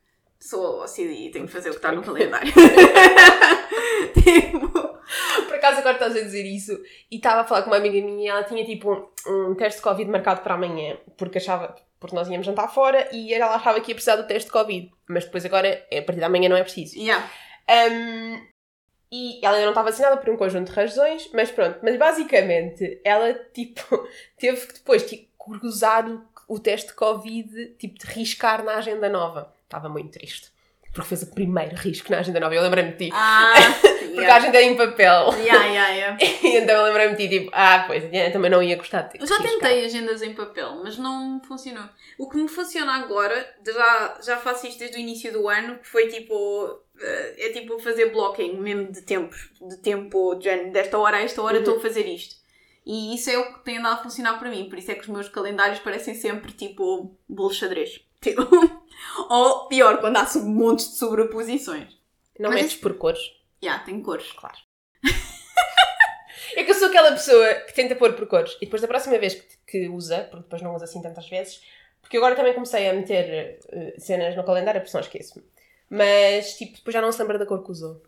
sou 0.46 0.84
OCD 0.84 1.28
e 1.28 1.32
tenho 1.32 1.46
que 1.46 1.52
fazer 1.52 1.70
o 1.70 1.74
que 1.74 1.78
está 1.78 1.92
no 1.92 2.04
calendário. 2.04 2.52
tipo... 4.14 4.96
Por 5.48 5.56
acaso 5.56 5.80
agora 5.80 5.94
estás 5.94 6.16
a 6.16 6.22
dizer 6.22 6.44
isso 6.44 6.74
e 7.12 7.18
estava 7.18 7.42
a 7.42 7.44
falar 7.44 7.62
com 7.62 7.70
uma 7.70 7.78
amiga 7.78 8.02
minha 8.02 8.26
e 8.26 8.28
ela 8.28 8.44
tinha 8.44 8.66
tipo 8.66 8.92
um, 9.26 9.52
um 9.52 9.56
teste 9.56 9.78
de 9.78 9.84
Covid 9.84 10.10
marcado 10.10 10.42
para 10.42 10.56
amanhã, 10.56 10.98
porque 11.18 11.38
achava, 11.38 11.76
porque 12.00 12.16
nós 12.16 12.28
íamos 12.28 12.46
jantar 12.46 12.68
fora 12.68 13.08
e 13.12 13.34
ela 13.34 13.56
achava 13.56 13.80
que 13.80 13.92
ia 13.92 13.96
precisar 13.96 14.16
do 14.16 14.28
teste 14.28 14.48
de 14.48 14.52
Covid, 14.52 14.92
mas 15.08 15.26
depois 15.26 15.46
agora, 15.46 15.70
a 15.70 16.02
partir 16.02 16.20
de 16.20 16.24
amanhã 16.24 16.50
não 16.50 16.58
é 16.58 16.64
preciso. 16.64 16.98
Yeah. 16.98 17.30
Um, 17.70 18.46
e 19.12 19.40
ela 19.44 19.56
ainda 19.56 19.66
não 19.66 19.72
está 19.72 19.84
vacinada 19.84 20.18
por 20.18 20.30
um 20.30 20.38
conjunto 20.38 20.70
de 20.70 20.76
razões, 20.76 21.30
mas 21.34 21.52
pronto, 21.52 21.80
mas 21.82 21.98
basicamente 21.98 23.00
ela 23.04 23.34
tipo 23.34 24.08
teve 24.38 24.68
que 24.68 24.74
depois 24.74 25.04
tipo, 25.04 25.28
cruzar 25.38 26.10
o, 26.10 26.22
o 26.48 26.60
teste 26.60 26.88
de 26.88 26.96
Covid, 26.96 27.76
tipo 27.78 27.98
de 27.98 28.06
riscar 28.08 28.64
na 28.64 28.76
agenda 28.76 29.08
nova. 29.08 29.55
Estava 29.66 29.90
muito 29.90 30.12
triste. 30.12 30.54
Porque 30.94 31.10
fez 31.10 31.24
o 31.24 31.32
primeiro 31.34 31.76
risco 31.76 32.10
na 32.10 32.20
agenda 32.20 32.40
nova. 32.40 32.56
Eu 32.56 32.62
lembrei-me 32.62 32.92
de 32.94 33.08
ti. 33.08 33.12
Ah, 33.14 33.54
Porque 34.16 34.20
a 34.20 34.22
yeah. 34.22 34.36
agenda 34.38 34.58
é 34.60 34.64
em 34.64 34.78
papel. 34.78 35.34
Yeah, 35.40 35.66
yeah, 35.66 35.90
yeah. 35.90 36.18
E 36.42 36.56
então 36.56 36.74
eu 36.78 36.84
lembrei-me 36.86 37.18
de 37.18 37.28
ti, 37.28 37.40
tipo, 37.40 37.52
ah, 37.54 37.84
pois, 37.86 38.06
a 38.06 38.08
Diana 38.08 38.32
também 38.32 38.50
não 38.50 38.64
ia 38.64 38.78
gostar 38.78 39.02
de 39.02 39.12
ter 39.12 39.22
Eu 39.22 39.28
já 39.28 39.36
riscar. 39.36 39.52
tentei 39.60 39.84
agendas 39.84 40.22
em 40.22 40.34
papel, 40.34 40.80
mas 40.82 40.98
não 40.98 41.42
funcionou. 41.44 41.84
O 42.18 42.30
que 42.30 42.38
me 42.38 42.48
funciona 42.48 42.94
agora, 42.94 43.36
já, 43.66 44.20
já 44.24 44.38
faço 44.38 44.68
isto 44.68 44.80
desde 44.80 44.96
o 44.96 45.00
início 45.02 45.34
do 45.34 45.50
ano, 45.50 45.80
que 45.80 45.88
foi 45.90 46.08
tipo. 46.08 46.80
eh, 47.02 47.36
É 47.48 47.50
tipo 47.50 47.78
fazer 47.80 48.12
blocking 48.14 48.54
mesmo 48.62 48.90
de 48.90 49.02
tempo. 49.02 49.36
De 49.68 49.76
tempo, 49.82 50.36
de 50.36 50.70
desta 50.72 50.98
hora 50.98 51.18
a 51.18 51.22
esta 51.24 51.42
hora 51.42 51.56
Uhum. 51.56 51.60
estou 51.60 51.78
a 51.78 51.82
fazer 51.82 52.08
isto. 52.08 52.36
E 52.86 53.14
isso 53.16 53.30
é 53.30 53.38
o 53.38 53.54
que 53.56 53.66
tem 53.66 53.80
andado 53.80 54.00
a 54.00 54.04
funcionar 54.04 54.40
para 54.40 54.50
mim. 54.50 54.70
Por 54.70 54.78
isso 54.80 54.92
é 54.92 54.96
que 54.96 55.02
os 55.02 55.08
meus 55.10 55.28
calendários 55.28 55.80
parecem 55.80 56.16
sempre 56.16 56.54
tipo 56.54 57.18
bolo 57.28 57.52
xadrez. 57.52 58.00
Tipo. 58.22 58.42
Ou 59.30 59.68
pior, 59.68 60.00
quando 60.00 60.18
há 60.18 60.26
sub- 60.26 60.46
montes 60.48 60.90
de 60.92 60.98
sobreposições. 60.98 61.94
Não 62.40 62.50
Mas 62.50 62.62
metes 62.64 62.78
por 62.78 62.98
cores? 62.98 63.22
Já, 63.62 63.80
tem 63.80 64.02
cores. 64.02 64.32
Claro. 64.34 64.58
é 66.56 66.64
que 66.64 66.72
eu 66.72 66.76
sou 66.76 66.88
aquela 66.90 67.12
pessoa 67.12 67.54
que 67.56 67.74
tenta 67.74 67.96
pôr 67.96 68.14
por 68.14 68.28
cores 68.28 68.56
e 68.62 68.66
depois 68.66 68.82
da 68.82 68.88
próxima 68.88 69.18
vez 69.18 69.36
que, 69.36 69.58
que 69.68 69.90
usa, 69.90 70.28
porque 70.30 70.44
depois 70.44 70.62
não 70.62 70.76
usa 70.76 70.86
assim 70.86 71.02
tantas 71.02 71.28
vezes, 71.30 71.62
porque 72.02 72.18
agora 72.18 72.36
também 72.36 72.54
comecei 72.54 72.90
a 72.90 72.94
meter 72.94 73.60
eh, 73.70 73.96
cenas 73.98 74.36
no 74.36 74.44
calendário, 74.44 74.82
porque 74.82 74.92
senão 74.92 75.04
esqueço-me. 75.04 75.46
Mas, 75.90 76.58
tipo, 76.58 76.78
depois 76.78 76.94
já 76.94 77.02
não 77.02 77.12
se 77.12 77.20
lembra 77.22 77.38
da 77.40 77.46
cor 77.46 77.64
que 77.64 77.72
usou. 77.72 78.02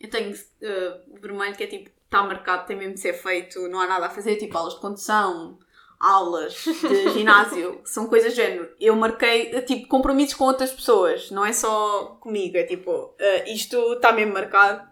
Eu 0.00 0.08
tenho 0.08 0.34
eh, 0.62 1.00
vermelho 1.20 1.54
que 1.54 1.64
é 1.64 1.66
tipo, 1.66 1.90
está 2.04 2.22
marcado, 2.22 2.66
tem 2.66 2.76
mesmo 2.76 2.94
de 2.94 3.00
ser 3.00 3.12
feito, 3.12 3.68
não 3.68 3.80
há 3.80 3.86
nada 3.86 4.06
a 4.06 4.10
fazer, 4.10 4.36
tipo 4.36 4.56
aulas 4.56 4.74
de 4.74 4.80
condução, 4.80 5.58
aulas 6.00 6.64
de 6.64 7.10
ginásio, 7.10 7.80
são 7.84 8.06
coisas 8.06 8.34
de 8.34 8.36
género. 8.36 8.74
Eu 8.80 8.96
marquei, 8.96 9.54
eh, 9.54 9.60
tipo, 9.60 9.86
compromissos 9.86 10.34
com 10.34 10.44
outras 10.44 10.72
pessoas, 10.72 11.30
não 11.30 11.44
é 11.44 11.52
só 11.52 12.18
comigo, 12.20 12.56
é 12.56 12.64
tipo, 12.64 13.14
eh, 13.18 13.52
isto 13.52 13.92
está 13.92 14.10
mesmo 14.10 14.32
marcado. 14.32 14.88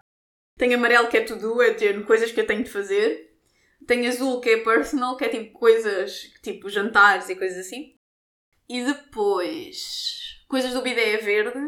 Tenho 0.57 0.75
amarelo 0.75 1.07
que 1.07 1.17
é 1.17 1.21
tudo, 1.21 1.61
é 1.61 1.73
ter 1.73 2.05
coisas 2.05 2.31
que 2.31 2.39
eu 2.39 2.45
tenho 2.45 2.63
de 2.63 2.69
fazer. 2.69 3.27
Tenho 3.87 4.07
azul 4.07 4.39
que 4.39 4.49
é 4.49 4.57
personal, 4.63 5.17
que 5.17 5.25
é 5.25 5.29
tipo 5.29 5.57
coisas, 5.57 6.31
tipo 6.43 6.69
jantares 6.69 7.29
e 7.29 7.35
coisas 7.35 7.65
assim. 7.65 7.95
E 8.67 8.83
depois, 8.83 10.43
coisas 10.47 10.73
do 10.73 10.81
bidé 10.81 11.17
verde, 11.17 11.59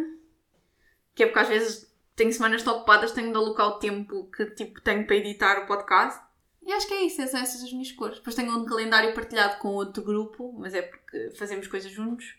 que 1.16 1.24
é 1.24 1.26
porque 1.26 1.40
às 1.40 1.48
vezes 1.48 1.92
tenho 2.16 2.32
semanas 2.32 2.62
tão 2.62 2.76
ocupadas, 2.76 3.12
tenho 3.14 3.32
de 3.32 3.38
alocar 3.38 3.68
o 3.70 3.80
tempo 3.80 4.30
que 4.30 4.46
tipo, 4.52 4.82
tenho 4.82 5.08
para 5.08 5.16
editar 5.16 5.64
o 5.64 5.66
podcast. 5.66 6.22
E 6.66 6.72
acho 6.74 6.88
que 6.88 6.94
é 6.94 7.02
isso, 7.04 7.16
são 7.28 7.40
essas 7.42 7.64
as 7.64 7.72
minhas 7.72 7.92
cores. 7.92 8.18
Depois 8.18 8.36
tenho 8.36 8.56
um 8.56 8.66
calendário 8.66 9.14
partilhado 9.14 9.58
com 9.60 9.70
outro 9.70 10.04
grupo, 10.04 10.54
mas 10.58 10.74
é 10.74 10.82
porque 10.82 11.32
fazemos 11.32 11.68
coisas 11.68 11.92
juntos. 11.92 12.36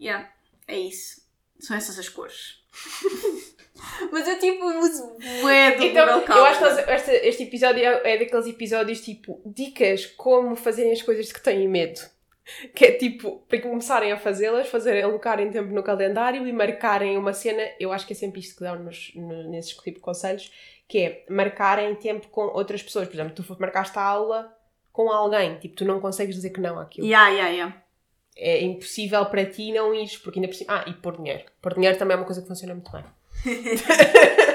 Yeah, 0.00 0.32
é 0.66 0.78
isso. 0.78 1.20
São 1.58 1.76
essas 1.76 1.98
as 1.98 2.08
cores. 2.08 2.58
mas 4.10 4.26
eu 4.28 4.38
tipo 4.38 4.64
uso 4.78 5.16
bué 5.42 5.76
do 5.76 5.82
Então, 5.84 6.20
Google 6.20 6.36
eu 6.36 6.44
acho 6.44 6.60
que 6.60 6.90
este, 6.92 7.10
este 7.26 7.42
episódio 7.44 7.82
é, 7.84 8.14
é 8.14 8.18
daqueles 8.18 8.46
episódios 8.46 9.00
tipo 9.00 9.40
dicas 9.44 10.06
como 10.06 10.56
fazerem 10.56 10.92
as 10.92 11.02
coisas 11.02 11.30
que 11.30 11.42
têm 11.42 11.68
medo. 11.68 12.00
Que 12.74 12.86
é 12.86 12.92
tipo, 12.92 13.44
para 13.48 13.60
começarem 13.60 14.10
a 14.10 14.16
fazê-las, 14.18 14.68
fazerem, 14.68 15.02
alocarem 15.04 15.50
tempo 15.52 15.72
no 15.72 15.84
calendário 15.84 16.44
e 16.48 16.52
marcarem 16.52 17.16
uma 17.16 17.32
cena. 17.32 17.62
Eu 17.78 17.92
acho 17.92 18.04
que 18.06 18.12
é 18.12 18.16
sempre 18.16 18.40
isto 18.40 18.56
que 18.56 18.64
dão 18.64 18.76
nos, 18.82 19.12
no- 19.14 19.48
nesses 19.50 19.72
tipo 19.76 19.98
de 19.98 20.00
conselhos, 20.00 20.50
que 20.90 20.98
é 20.98 21.24
marcarem 21.30 21.94
tempo 21.94 22.28
com 22.28 22.42
outras 22.42 22.82
pessoas. 22.82 23.06
Por 23.06 23.14
exemplo, 23.14 23.32
tu 23.32 23.56
marcaste 23.60 23.96
a 23.96 24.02
aula 24.02 24.52
com 24.92 25.08
alguém, 25.10 25.56
tipo, 25.58 25.76
tu 25.76 25.84
não 25.84 26.00
consegues 26.00 26.34
dizer 26.34 26.50
que 26.50 26.60
não 26.60 26.78
àquilo. 26.78 27.06
Yeah, 27.06 27.30
yeah, 27.30 27.50
yeah. 27.50 27.82
É 28.36 28.62
impossível 28.62 29.24
para 29.26 29.46
ti 29.46 29.72
não 29.72 29.94
ires, 29.94 30.18
porque 30.18 30.40
ainda 30.40 30.48
por 30.48 30.56
cima. 30.56 30.72
Ah, 30.74 30.84
e 30.88 30.94
pôr 30.94 31.16
dinheiro. 31.16 31.44
Pôr 31.62 31.74
dinheiro 31.74 31.96
também 31.96 32.14
é 32.14 32.18
uma 32.18 32.26
coisa 32.26 32.42
que 32.42 32.48
funciona 32.48 32.74
muito 32.74 32.90
bem. 32.90 33.04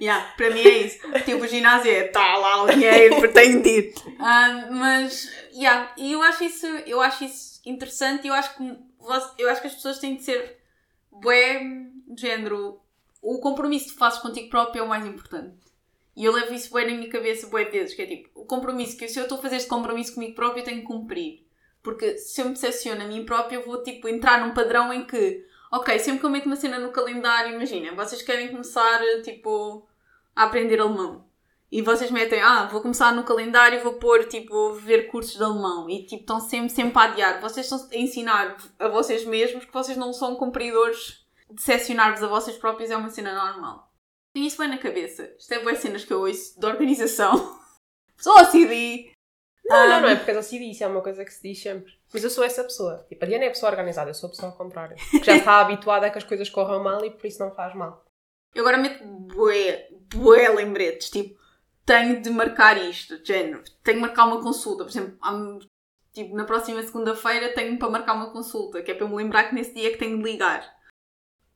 Yeah, 0.00 0.32
para 0.34 0.50
mim 0.50 0.60
é 0.60 0.78
isso. 0.78 0.98
Tipo, 1.26 1.44
o 1.44 1.46
ginásio 1.46 1.92
é 1.92 2.04
tá 2.04 2.36
lá 2.38 2.62
o 2.62 2.70
dinheiro, 2.70 3.16
porque 3.16 3.34
tenho 3.34 3.62
de 3.62 3.68
ir. 3.68 3.94
Ah, 4.18 4.66
mas, 4.70 5.30
yeah, 5.52 5.92
e 5.96 6.12
eu 6.12 6.22
acho 6.22 6.42
isso, 6.42 6.66
eu 6.66 7.02
acho 7.02 7.24
isso 7.24 7.60
interessante 7.66 8.24
e 8.24 8.28
eu 8.28 8.34
acho 8.34 8.56
que 8.56 8.78
eu 9.38 9.50
acho 9.50 9.60
que 9.60 9.66
as 9.66 9.74
pessoas 9.74 9.98
têm 9.98 10.16
de 10.16 10.24
ser 10.24 10.58
bué 11.12 11.60
género. 12.16 12.80
O 13.20 13.38
compromisso 13.38 13.86
que 13.86 13.92
tu 13.92 13.98
fazes 13.98 14.20
contigo 14.20 14.48
próprio 14.48 14.80
é 14.80 14.84
o 14.84 14.88
mais 14.88 15.04
importante. 15.04 15.58
E 16.16 16.24
eu 16.24 16.32
levo 16.32 16.52
isso 16.52 16.70
bué 16.70 16.84
na 16.84 16.96
minha 16.96 17.10
cabeça 17.10 17.46
bué 17.46 17.64
vezes, 17.64 17.94
que 17.94 18.02
é 18.02 18.06
tipo, 18.06 18.28
o 18.34 18.44
compromisso 18.44 18.96
que 18.96 19.08
se 19.08 19.18
eu 19.18 19.24
estou 19.24 19.38
a 19.38 19.42
fazer 19.42 19.56
este 19.56 19.68
compromisso 19.68 20.14
comigo 20.14 20.34
próprio 20.34 20.60
eu 20.60 20.64
tenho 20.64 20.80
que 20.80 20.86
cumprir. 20.86 21.46
Porque 21.82 22.18
se 22.18 22.40
eu 22.40 22.46
me 22.46 22.52
decepciono 22.52 23.02
a 23.02 23.06
mim 23.06 23.24
própria 23.24 23.56
eu 23.56 23.64
vou 23.64 23.82
tipo 23.82 24.08
entrar 24.08 24.44
num 24.44 24.52
padrão 24.52 24.92
em 24.92 25.06
que 25.06 25.44
Ok, 25.72 25.96
sempre 26.00 26.18
que 26.18 26.26
eu 26.26 26.30
meto 26.30 26.46
uma 26.46 26.56
cena 26.56 26.80
no 26.80 26.90
calendário, 26.90 27.54
imagina, 27.54 27.94
vocês 27.94 28.22
querem 28.22 28.48
começar, 28.48 29.00
tipo, 29.22 29.86
a 30.34 30.44
aprender 30.44 30.80
alemão. 30.80 31.24
E 31.70 31.80
vocês 31.80 32.10
metem, 32.10 32.42
ah, 32.42 32.66
vou 32.66 32.80
começar 32.80 33.14
no 33.14 33.22
calendário, 33.22 33.80
vou 33.80 33.92
pôr, 33.92 34.24
tipo, 34.24 34.72
ver 34.72 35.06
cursos 35.06 35.36
de 35.36 35.44
alemão. 35.44 35.88
E, 35.88 36.04
tipo, 36.06 36.22
estão 36.22 36.40
sempre, 36.40 36.70
sempre 36.70 36.98
a 36.98 37.04
adiar. 37.04 37.40
Vocês 37.40 37.70
estão 37.70 37.88
a 37.88 37.96
ensinar 37.96 38.56
a 38.80 38.88
vocês 38.88 39.24
mesmos 39.24 39.64
que 39.64 39.72
vocês 39.72 39.96
não 39.96 40.12
são 40.12 40.34
cumpridores. 40.34 41.19
Decepcionar-vos 41.52 42.22
a 42.22 42.28
vocês 42.28 42.56
próprios 42.56 42.90
é 42.90 42.96
uma 42.96 43.08
cena 43.10 43.34
normal. 43.34 43.90
Tenho 44.34 44.46
isso 44.46 44.58
bem 44.58 44.68
na 44.68 44.78
cabeça. 44.78 45.34
Isto 45.38 45.52
é 45.54 45.58
boas 45.60 45.78
cenas 45.78 46.04
que 46.04 46.12
eu 46.12 46.20
ouço 46.20 46.58
de 46.58 46.66
organização. 46.66 47.58
Sou 48.16 48.34
OCD. 48.40 49.12
Não, 49.64 49.88
não, 49.88 49.96
Ah, 49.96 50.00
não 50.00 50.08
é 50.08 50.16
por 50.16 50.26
causa 50.26 50.40
assim 50.40 50.58
disso, 50.58 50.82
é 50.82 50.86
uma 50.86 51.00
coisa 51.02 51.24
que 51.24 51.32
se 51.32 51.42
diz 51.42 51.62
sempre. 51.62 51.92
Mas 52.12 52.24
eu 52.24 52.30
sou 52.30 52.42
essa 52.44 52.62
pessoa. 52.64 53.04
Tipo, 53.08 53.24
a 53.24 53.28
Diana 53.28 53.44
é 53.44 53.46
a 53.48 53.50
pessoa 53.52 53.70
organizada, 53.70 54.10
eu 54.10 54.14
sou 54.14 54.26
a 54.26 54.30
pessoa 54.30 54.50
ao 54.50 54.56
contrário. 54.58 54.96
Que 55.10 55.22
já 55.22 55.36
está 55.36 55.58
habituada 55.60 56.06
a 56.06 56.10
que 56.10 56.18
as 56.18 56.24
coisas 56.24 56.50
corram 56.50 56.82
mal 56.82 57.04
e 57.04 57.10
por 57.10 57.24
isso 57.26 57.38
não 57.42 57.52
faz 57.54 57.74
mal. 57.74 58.04
Eu 58.52 58.62
agora 58.66 58.78
meto 58.78 59.04
bué, 59.04 59.88
bué 60.12 60.48
lembretes, 60.48 61.08
tipo, 61.08 61.38
tenho 61.86 62.20
de 62.20 62.30
marcar 62.30 62.76
isto, 62.78 63.18
de 63.22 63.28
género, 63.28 63.62
tenho 63.84 63.98
de 63.98 64.02
marcar 64.02 64.26
uma 64.26 64.42
consulta, 64.42 64.82
por 64.82 64.90
exemplo, 64.90 65.16
há- 65.22 65.58
tipo, 66.12 66.34
na 66.34 66.44
próxima 66.44 66.82
segunda-feira 66.82 67.54
tenho 67.54 67.78
para 67.78 67.88
marcar 67.90 68.14
uma 68.14 68.32
consulta, 68.32 68.82
que 68.82 68.90
é 68.90 68.94
para 68.94 69.04
eu 69.04 69.08
me 69.08 69.14
lembrar 69.16 69.44
que 69.44 69.54
nesse 69.54 69.72
dia 69.72 69.86
é 69.88 69.90
que 69.92 69.98
tenho 69.98 70.18
de 70.18 70.24
ligar. 70.24 70.68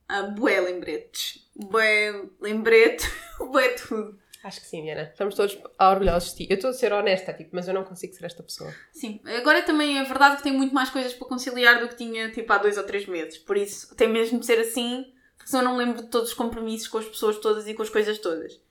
Ah, 0.07 0.23
bué 0.23 0.59
lembretes, 0.61 1.49
bué 1.55 2.29
lembrete, 2.39 3.05
bué 3.51 3.69
tudo. 3.69 4.19
Acho 4.43 4.61
que 4.61 4.67
sim, 4.67 4.83
Diana. 4.83 5.09
Estamos 5.11 5.33
todos 5.33 5.57
orgulhosos 5.79 6.35
de 6.35 6.45
ti. 6.45 6.47
Eu 6.51 6.55
estou 6.55 6.69
a 6.69 6.73
ser 6.73 6.93
honesta, 6.93 7.33
tipo, 7.33 7.49
mas 7.53 7.67
eu 7.67 7.73
não 7.73 7.83
consigo 7.83 8.13
ser 8.13 8.25
esta 8.25 8.43
pessoa. 8.43 8.71
Sim, 8.93 9.19
agora 9.25 9.63
também 9.63 9.97
é 9.97 10.03
verdade 10.03 10.37
que 10.37 10.43
tenho 10.43 10.55
muito 10.55 10.73
mais 10.73 10.91
coisas 10.91 11.15
para 11.15 11.27
conciliar 11.27 11.79
do 11.79 11.89
que 11.89 11.95
tinha, 11.95 12.31
tipo, 12.31 12.53
há 12.53 12.59
dois 12.59 12.77
ou 12.77 12.83
três 12.83 13.07
meses, 13.07 13.39
por 13.39 13.57
isso 13.57 13.95
tem 13.95 14.07
mesmo 14.07 14.39
de 14.39 14.45
ser 14.45 14.59
assim, 14.59 15.11
porque 15.35 15.49
senão 15.49 15.63
eu 15.63 15.69
não 15.69 15.77
lembro 15.77 16.03
de 16.03 16.09
todos 16.09 16.29
os 16.29 16.35
compromissos 16.35 16.87
com 16.87 16.99
as 16.99 17.05
pessoas 17.05 17.39
todas 17.39 17.67
e 17.67 17.73
com 17.73 17.81
as 17.81 17.89
coisas 17.89 18.19
todas. 18.19 18.61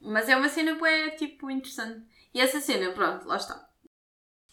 Mas 0.00 0.28
é 0.28 0.36
uma 0.36 0.48
cena 0.48 0.76
bué, 0.76 1.10
tipo, 1.10 1.50
interessante. 1.50 2.06
E 2.32 2.40
essa 2.40 2.60
cena, 2.60 2.92
pronto, 2.92 3.26
lá 3.26 3.36
está. 3.36 3.68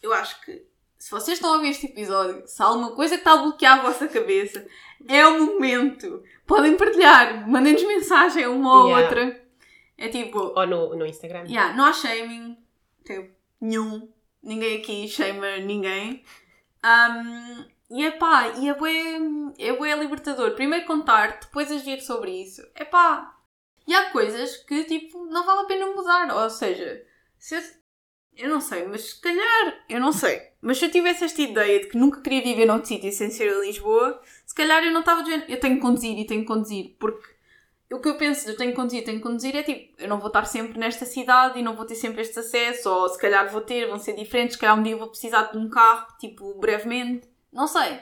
Eu 0.01 0.11
acho 0.11 0.41
que 0.41 0.67
se 0.97 1.11
vocês 1.11 1.37
estão 1.37 1.51
a 1.51 1.55
ouvir 1.57 1.69
este 1.69 1.85
episódio, 1.87 2.43
se 2.47 2.61
há 2.61 2.65
alguma 2.65 2.91
coisa 2.95 3.15
que 3.15 3.21
está 3.21 3.33
a 3.33 3.37
bloquear 3.37 3.79
a 3.79 3.83
vossa 3.83 4.07
cabeça, 4.07 4.65
é 5.07 5.25
o 5.27 5.45
momento. 5.45 6.23
Podem 6.45 6.75
partilhar, 6.77 7.47
mandem-nos 7.49 7.83
mensagem 7.83 8.47
uma 8.47 8.83
ou 8.83 8.87
Yeah. 8.89 9.03
outra. 9.05 9.47
É 9.97 10.09
tipo, 10.09 10.39
Ou 10.55 10.67
no, 10.67 10.95
no 10.95 11.05
Instagram. 11.05 11.45
yeah, 11.47 11.75
não 11.75 11.85
há 11.85 11.93
shaming, 11.93 12.55
tipo, 13.03 13.33
nenhum. 13.59 14.07
Ninguém 14.43 14.77
aqui 14.77 15.07
shama 15.07 15.57
ninguém. 15.57 16.23
Um, 16.85 17.65
e 17.89 18.05
é 18.05 18.11
pá, 18.11 18.49
e 18.57 18.69
é 18.69 18.73
bué, 18.73 18.93
é 19.57 19.73
bué 19.73 19.95
libertador. 19.95 20.51
Primeiro 20.55 20.85
contar, 20.85 21.39
depois 21.41 21.71
agir 21.71 22.01
sobre 22.01 22.31
isso. 22.31 22.61
É 22.75 22.85
pá. 22.85 23.35
E 23.87 23.93
há 23.95 24.09
coisas 24.11 24.57
que, 24.57 24.83
tipo, 24.83 25.25
não 25.27 25.45
vale 25.45 25.61
a 25.61 25.65
pena 25.65 25.87
mudar. 25.87 26.35
Ou 26.43 26.49
seja, 26.49 27.03
se 27.39 27.55
eu, 27.55 27.61
eu 28.35 28.49
não 28.49 28.61
sei, 28.61 28.85
mas 28.87 29.01
se 29.11 29.21
calhar, 29.21 29.85
eu 29.89 29.99
não 29.99 30.11
sei. 30.11 30.46
Mas 30.61 30.77
se 30.77 30.85
eu 30.85 30.91
tivesse 30.91 31.23
esta 31.23 31.41
ideia 31.41 31.79
de 31.79 31.87
que 31.87 31.97
nunca 31.97 32.21
queria 32.21 32.41
viver 32.41 32.65
noutro 32.65 32.87
sítio 32.87 33.11
sem 33.11 33.29
ser 33.29 33.51
em 33.51 33.61
Lisboa, 33.61 34.19
se 34.45 34.55
calhar 34.55 34.83
eu 34.83 34.91
não 34.91 35.01
estava 35.01 35.23
de 35.23 35.31
Eu 35.47 35.59
tenho 35.59 35.75
que 35.75 35.81
conduzir 35.81 36.17
e 36.17 36.25
tenho 36.25 36.41
que 36.41 36.47
conduzir, 36.47 36.95
porque 36.99 37.37
o 37.91 37.99
que 37.99 38.09
eu 38.09 38.17
penso 38.17 38.45
de 38.45 38.51
eu 38.51 38.57
tenho 38.57 38.71
que 38.71 38.75
conduzir, 38.75 39.03
tenho 39.05 39.17
que 39.17 39.23
conduzir 39.23 39.55
é 39.55 39.63
tipo, 39.63 40.01
eu 40.01 40.09
não 40.09 40.19
vou 40.19 40.27
estar 40.27 40.45
sempre 40.45 40.77
nesta 40.77 41.05
cidade 41.05 41.59
e 41.59 41.63
não 41.63 41.75
vou 41.75 41.85
ter 41.85 41.95
sempre 41.95 42.21
este 42.21 42.37
acesso, 42.39 42.89
ou 42.89 43.07
se 43.07 43.17
calhar 43.17 43.49
vou 43.49 43.61
ter, 43.61 43.87
vão 43.87 43.97
ser 43.97 44.13
diferentes, 44.13 44.55
se 44.55 44.59
calhar 44.59 44.77
um 44.77 44.83
dia 44.83 44.97
vou 44.97 45.07
precisar 45.07 45.43
de 45.43 45.57
um 45.57 45.69
carro, 45.69 46.07
tipo, 46.19 46.53
brevemente. 46.55 47.27
Não 47.51 47.65
sei. 47.67 47.99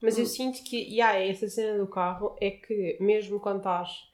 Mas 0.00 0.18
eu 0.18 0.26
sinto 0.26 0.62
que, 0.62 0.76
yeah, 0.76 1.18
essa 1.18 1.48
cena 1.48 1.78
do 1.78 1.86
carro 1.86 2.36
é 2.40 2.50
que 2.50 2.96
mesmo 3.00 3.40
quando 3.40 3.58
estás, 3.58 4.08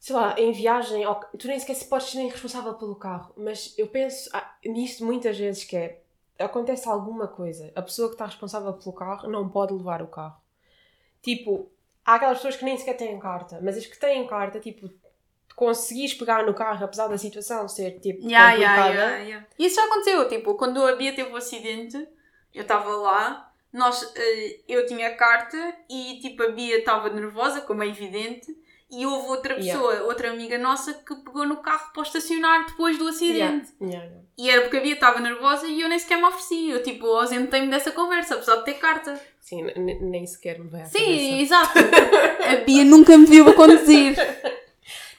sei 0.00 0.16
lá, 0.16 0.34
em 0.38 0.52
viagem, 0.52 1.04
tu 1.38 1.46
nem 1.46 1.58
sequer 1.58 1.74
se 1.74 1.84
podes 1.84 2.08
ser 2.08 2.18
nem 2.18 2.28
responsável 2.28 2.74
pelo 2.74 2.96
carro, 2.96 3.32
mas 3.36 3.74
eu 3.78 3.86
penso 3.86 4.30
nisto 4.64 5.04
muitas 5.04 5.38
vezes 5.38 5.64
que 5.64 5.76
é, 5.76 6.00
acontece 6.38 6.88
alguma 6.88 7.28
coisa, 7.28 7.72
a 7.74 7.82
pessoa 7.82 8.08
que 8.08 8.14
está 8.14 8.26
responsável 8.26 8.72
pelo 8.74 8.92
carro 8.92 9.28
não 9.30 9.48
pode 9.48 9.72
levar 9.74 10.02
o 10.02 10.08
carro. 10.08 10.40
Tipo, 11.20 11.70
há 12.04 12.14
aquelas 12.16 12.38
pessoas 12.38 12.56
que 12.56 12.64
nem 12.64 12.76
sequer 12.76 12.96
têm 12.96 13.18
carta, 13.18 13.60
mas 13.62 13.76
as 13.76 13.86
que 13.86 13.98
têm 13.98 14.26
carta, 14.26 14.58
tipo, 14.58 14.90
conseguires 15.54 16.14
pegar 16.14 16.44
no 16.44 16.54
carro 16.54 16.84
apesar 16.84 17.08
da 17.08 17.18
situação 17.18 17.68
ser, 17.68 18.00
tipo, 18.00 18.26
Yeah, 18.26 18.52
complicada. 18.52 18.94
yeah, 18.94 19.16
yeah, 19.18 19.46
isso 19.58 19.76
já 19.76 19.84
aconteceu, 19.84 20.28
tipo, 20.28 20.54
quando 20.56 20.84
a 20.84 20.96
Bia 20.96 21.14
teve 21.14 21.30
o 21.30 21.36
acidente, 21.36 21.96
eu 22.54 22.62
estava 22.62 22.90
lá, 22.96 23.52
nós, 23.72 24.12
eh, 24.16 24.60
eu 24.68 24.84
tinha 24.86 25.14
carta 25.16 25.56
e 25.88 26.18
tipo 26.20 26.42
a 26.42 26.48
Bia 26.50 26.78
estava 26.78 27.08
nervosa, 27.10 27.60
como 27.62 27.82
é 27.82 27.86
evidente, 27.86 28.54
e 28.92 29.06
houve 29.06 29.28
outra 29.28 29.54
Yeah. 29.54 29.72
pessoa, 29.72 30.02
outra 30.06 30.30
amiga 30.30 30.58
nossa, 30.58 30.92
que 30.92 31.14
pegou 31.16 31.46
no 31.46 31.56
carro 31.56 31.90
para 31.94 32.02
estacionar 32.02 32.66
depois 32.66 32.98
do 32.98 33.08
acidente. 33.08 33.70
Yeah, 33.80 33.80
yeah, 33.80 34.04
yeah. 34.04 34.22
E 34.38 34.50
era 34.50 34.60
porque 34.62 34.76
a 34.76 34.80
Bia 34.80 34.94
estava 34.94 35.20
nervosa 35.20 35.66
e 35.66 35.80
eu 35.80 35.88
nem 35.88 35.98
sequer 35.98 36.18
me 36.18 36.24
ofereci. 36.24 36.70
Eu 36.70 36.82
tipo, 36.82 37.06
ausentei-me 37.06 37.68
dessa 37.68 37.90
conversa, 37.92 38.34
apesar 38.34 38.56
de 38.56 38.64
ter 38.64 38.74
carta. 38.74 39.18
Sim, 39.40 39.62
nem 39.76 40.26
sequer 40.26 40.58
me 40.58 40.68
vai 40.68 40.82
à 40.82 40.84
Sim, 40.86 41.40
exato. 41.40 41.72
a 42.50 42.56
Bia 42.64 42.84
nunca 42.84 43.16
me 43.16 43.26
viu 43.26 43.48
a 43.48 43.54
conduzir. 43.54 44.14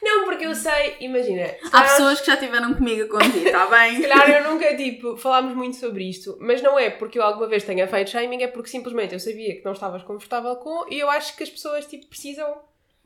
Não, 0.02 0.26
porque 0.26 0.46
eu 0.46 0.54
sei, 0.54 0.98
imagina. 1.00 1.46
Há 1.66 1.70
calhar- 1.70 1.90
pessoas 1.90 2.20
que 2.20 2.28
já 2.28 2.36
tiveram 2.36 2.74
comigo 2.74 3.04
a 3.04 3.08
conduzir, 3.08 3.46
está 3.48 3.66
bem? 3.68 3.96
Se 4.02 4.08
calhar 4.08 4.30
eu 4.44 4.52
nunca, 4.52 4.76
tipo, 4.76 5.16
falámos 5.16 5.56
muito 5.56 5.78
sobre 5.78 6.10
isto, 6.10 6.38
mas 6.42 6.62
não 6.62 6.78
é 6.78 6.90
porque 6.90 7.18
eu 7.18 7.24
alguma 7.24 7.48
vez 7.48 7.64
tenha 7.64 7.88
feito 7.88 8.10
shaming, 8.10 8.44
é 8.44 8.48
porque 8.48 8.70
simplesmente 8.70 9.14
eu 9.14 9.20
sabia 9.20 9.56
que 9.56 9.64
não 9.64 9.72
estavas 9.72 10.04
confortável 10.04 10.58
com 10.58 10.86
e 10.90 11.00
eu 11.00 11.10
acho 11.10 11.38
que 11.38 11.44
as 11.44 11.50
pessoas, 11.50 11.86
tipo, 11.86 12.08
precisam 12.08 12.54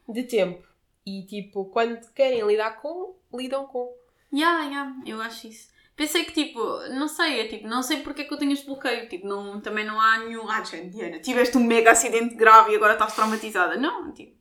de 0.08 0.24
tempo. 0.24 0.66
E, 1.06 1.24
tipo, 1.26 1.66
quando 1.66 2.00
querem 2.14 2.46
lidar 2.46 2.82
com, 2.82 3.16
lidam 3.34 3.66
com. 3.68 3.94
Ya, 4.34 4.66
ya, 4.66 4.94
eu 5.06 5.22
acho 5.22 5.48
isso. 5.48 5.70
Pensei 5.96 6.26
que 6.26 6.32
tipo, 6.32 6.60
não 6.90 7.08
sei, 7.08 7.40
é 7.40 7.48
tipo, 7.48 7.68
não 7.68 7.82
sei 7.82 8.02
porque 8.02 8.22
é 8.22 8.26
que 8.26 8.32
eu 8.32 8.38
tenho 8.38 8.52
este 8.52 8.68
bloqueio. 8.68 9.10
Tipo, 9.10 9.26
não, 9.28 9.60
também 9.60 9.84
não 9.84 10.00
há 10.00 10.20
nenhum. 10.20 10.48
Ah, 10.48 10.64
gente, 10.64 10.90
Diana, 10.90 11.20
tiveste 11.20 11.58
um 11.58 11.64
mega 11.64 11.92
acidente 11.92 12.36
grave 12.36 12.72
e 12.72 12.76
agora 12.76 12.94
estás 12.94 13.16
traumatizada. 13.16 13.78
Não, 13.78 14.12
tipo. 14.14 14.38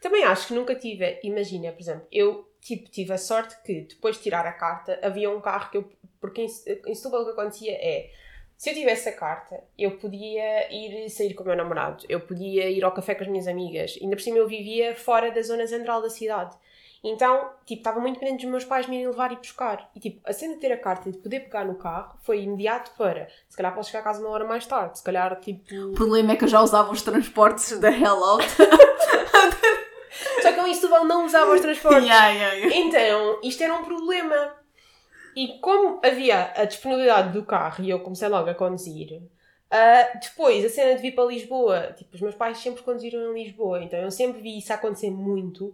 Também 0.00 0.24
acho 0.24 0.48
que 0.48 0.54
nunca 0.54 0.74
tive, 0.74 1.18
imagina, 1.22 1.72
por 1.72 1.80
exemplo, 1.80 2.06
eu, 2.12 2.50
tipo, 2.60 2.90
tive 2.90 3.12
a 3.12 3.18
sorte 3.18 3.56
que 3.62 3.82
depois 3.82 4.16
de 4.16 4.22
tirar 4.22 4.46
a 4.46 4.52
carta 4.52 4.98
havia 5.02 5.30
um 5.30 5.40
carro 5.40 5.70
que 5.70 5.78
eu, 5.78 5.90
porque 6.20 6.42
em, 6.42 6.48
em 6.86 6.94
Setúbal 6.94 7.22
o 7.22 7.24
que 7.26 7.32
acontecia 7.32 7.72
é, 7.72 8.10
se 8.58 8.70
eu 8.70 8.74
tivesse 8.74 9.08
a 9.08 9.12
carta, 9.12 9.62
eu 9.78 9.92
podia 9.92 10.72
ir 10.74 11.08
sair 11.10 11.32
com 11.32 11.44
o 11.44 11.46
meu 11.46 11.54
namorado, 11.54 12.04
eu 12.08 12.18
podia 12.18 12.68
ir 12.68 12.82
ao 12.82 12.90
café 12.90 13.14
com 13.14 13.22
as 13.22 13.28
minhas 13.28 13.46
amigas, 13.46 13.96
ainda 14.02 14.16
por 14.16 14.22
cima 14.22 14.36
eu 14.36 14.48
vivia 14.48 14.96
fora 14.96 15.30
da 15.30 15.40
zona 15.40 15.64
central 15.64 16.02
da 16.02 16.10
cidade. 16.10 16.56
Então, 17.04 17.50
tipo, 17.64 17.78
estava 17.78 18.00
muito 18.00 18.14
dependente 18.14 18.42
dos 18.42 18.50
meus 18.50 18.64
pais 18.64 18.88
me 18.88 18.96
irem 18.96 19.06
levar 19.06 19.30
e 19.30 19.36
buscar. 19.36 19.88
E, 19.94 20.00
tipo, 20.00 20.20
a 20.28 20.32
cena 20.32 20.54
de 20.54 20.60
ter 20.60 20.72
a 20.72 20.76
carta 20.76 21.08
e 21.08 21.12
de 21.12 21.18
poder 21.18 21.38
pegar 21.38 21.64
no 21.64 21.76
carro 21.76 22.18
foi 22.24 22.42
imediato 22.42 22.90
para, 22.98 23.28
se 23.48 23.56
calhar 23.56 23.72
posso 23.72 23.90
chegar 23.90 24.00
a 24.00 24.04
casa 24.04 24.20
uma 24.20 24.30
hora 24.30 24.44
mais 24.44 24.66
tarde, 24.66 24.98
se 24.98 25.04
calhar, 25.04 25.38
tipo... 25.38 25.62
O 25.90 25.92
problema 25.92 26.32
é 26.32 26.36
que 26.36 26.42
eu 26.42 26.48
já 26.48 26.60
usava 26.60 26.90
os 26.90 27.00
transportes 27.00 27.78
da 27.78 27.92
Hell 27.92 28.24
Out. 28.24 28.44
Só 30.42 30.52
que 30.52 30.60
eu 30.60 30.66
em 30.66 30.74
Setúbal 30.74 31.04
não 31.04 31.26
usava 31.26 31.54
os 31.54 31.60
transportes. 31.60 32.06
Ya, 32.06 32.28
ya, 32.28 32.54
ya. 32.54 32.76
Então, 32.76 33.40
isto 33.42 33.62
era 33.62 33.74
um 33.74 33.84
problema. 33.84 34.54
E 35.38 35.60
como 35.60 36.00
havia 36.04 36.52
a 36.56 36.64
disponibilidade 36.64 37.32
do 37.32 37.44
carro 37.44 37.84
e 37.84 37.90
eu 37.90 38.00
comecei 38.00 38.26
logo 38.26 38.50
a 38.50 38.54
conduzir, 38.54 39.22
ah, 39.70 40.18
depois 40.20 40.64
a 40.64 40.68
cena 40.68 40.96
de 40.96 41.02
vir 41.02 41.12
para 41.14 41.26
Lisboa, 41.26 41.94
tipo, 41.96 42.12
os 42.12 42.20
meus 42.20 42.34
pais 42.34 42.58
sempre 42.58 42.82
conduziram 42.82 43.36
em 43.36 43.44
Lisboa, 43.44 43.80
então 43.80 44.00
eu 44.00 44.10
sempre 44.10 44.40
vi 44.42 44.58
isso 44.58 44.72
acontecer 44.72 45.10
muito. 45.10 45.72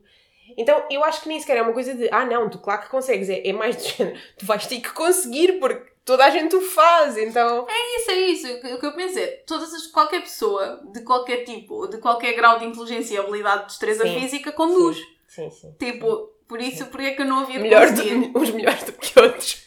Então 0.59 0.85
eu 0.90 1.03
acho 1.03 1.22
que 1.22 1.29
nem 1.29 1.40
sequer 1.40 1.57
é 1.57 1.62
uma 1.62 1.72
coisa 1.72 1.94
de, 1.94 2.11
ah 2.12 2.27
não, 2.27 2.50
tu 2.50 2.59
claro 2.59 2.83
que 2.83 2.90
consegues, 2.90 3.31
é, 3.31 3.48
é 3.48 3.55
mais 3.55 3.74
do 3.77 3.83
género, 3.88 4.20
tu 4.37 4.44
vais 4.44 4.66
ter 4.66 4.81
que 4.83 4.92
conseguir 4.92 5.59
porque 5.59 5.90
toda 6.05 6.27
a 6.27 6.29
gente 6.31 6.55
o 6.55 6.61
faz, 6.61 7.16
então. 7.16 7.66
Isso 7.96 8.11
é 8.11 8.14
isso. 8.20 8.46
O 8.74 8.79
que- 8.79 8.85
eu 8.87 8.92
penso 8.94 9.18
é, 9.18 9.27
todas 9.46 9.72
as, 9.72 9.87
qualquer 9.87 10.20
pessoa 10.20 10.83
de 10.92 11.00
qualquer 11.00 11.44
tipo, 11.44 11.87
de 11.87 11.96
qualquer 11.96 12.35
grau 12.35 12.59
de 12.59 12.66
inteligência 12.66 13.14
e 13.14 13.16
habilidade 13.16 13.62
de 13.62 13.66
destreza 13.68 14.07
Sim. 14.07 14.20
física, 14.20 14.53
conduz. 14.53 14.98
Sim, 15.27 15.48
sim. 15.50 15.74
Tipo, 15.79 16.34
por 16.48 16.61
isso, 16.61 16.87
porque 16.87 17.07
é 17.07 17.11
que 17.14 17.22
eu 17.22 17.26
não 17.26 17.40
havia 17.40 17.59
Melhor 17.61 17.90
do- 17.92 18.38
uns 18.38 18.50
melhores 18.50 18.83
do 18.85 18.92
que 18.92 19.18
outros. 19.20 19.64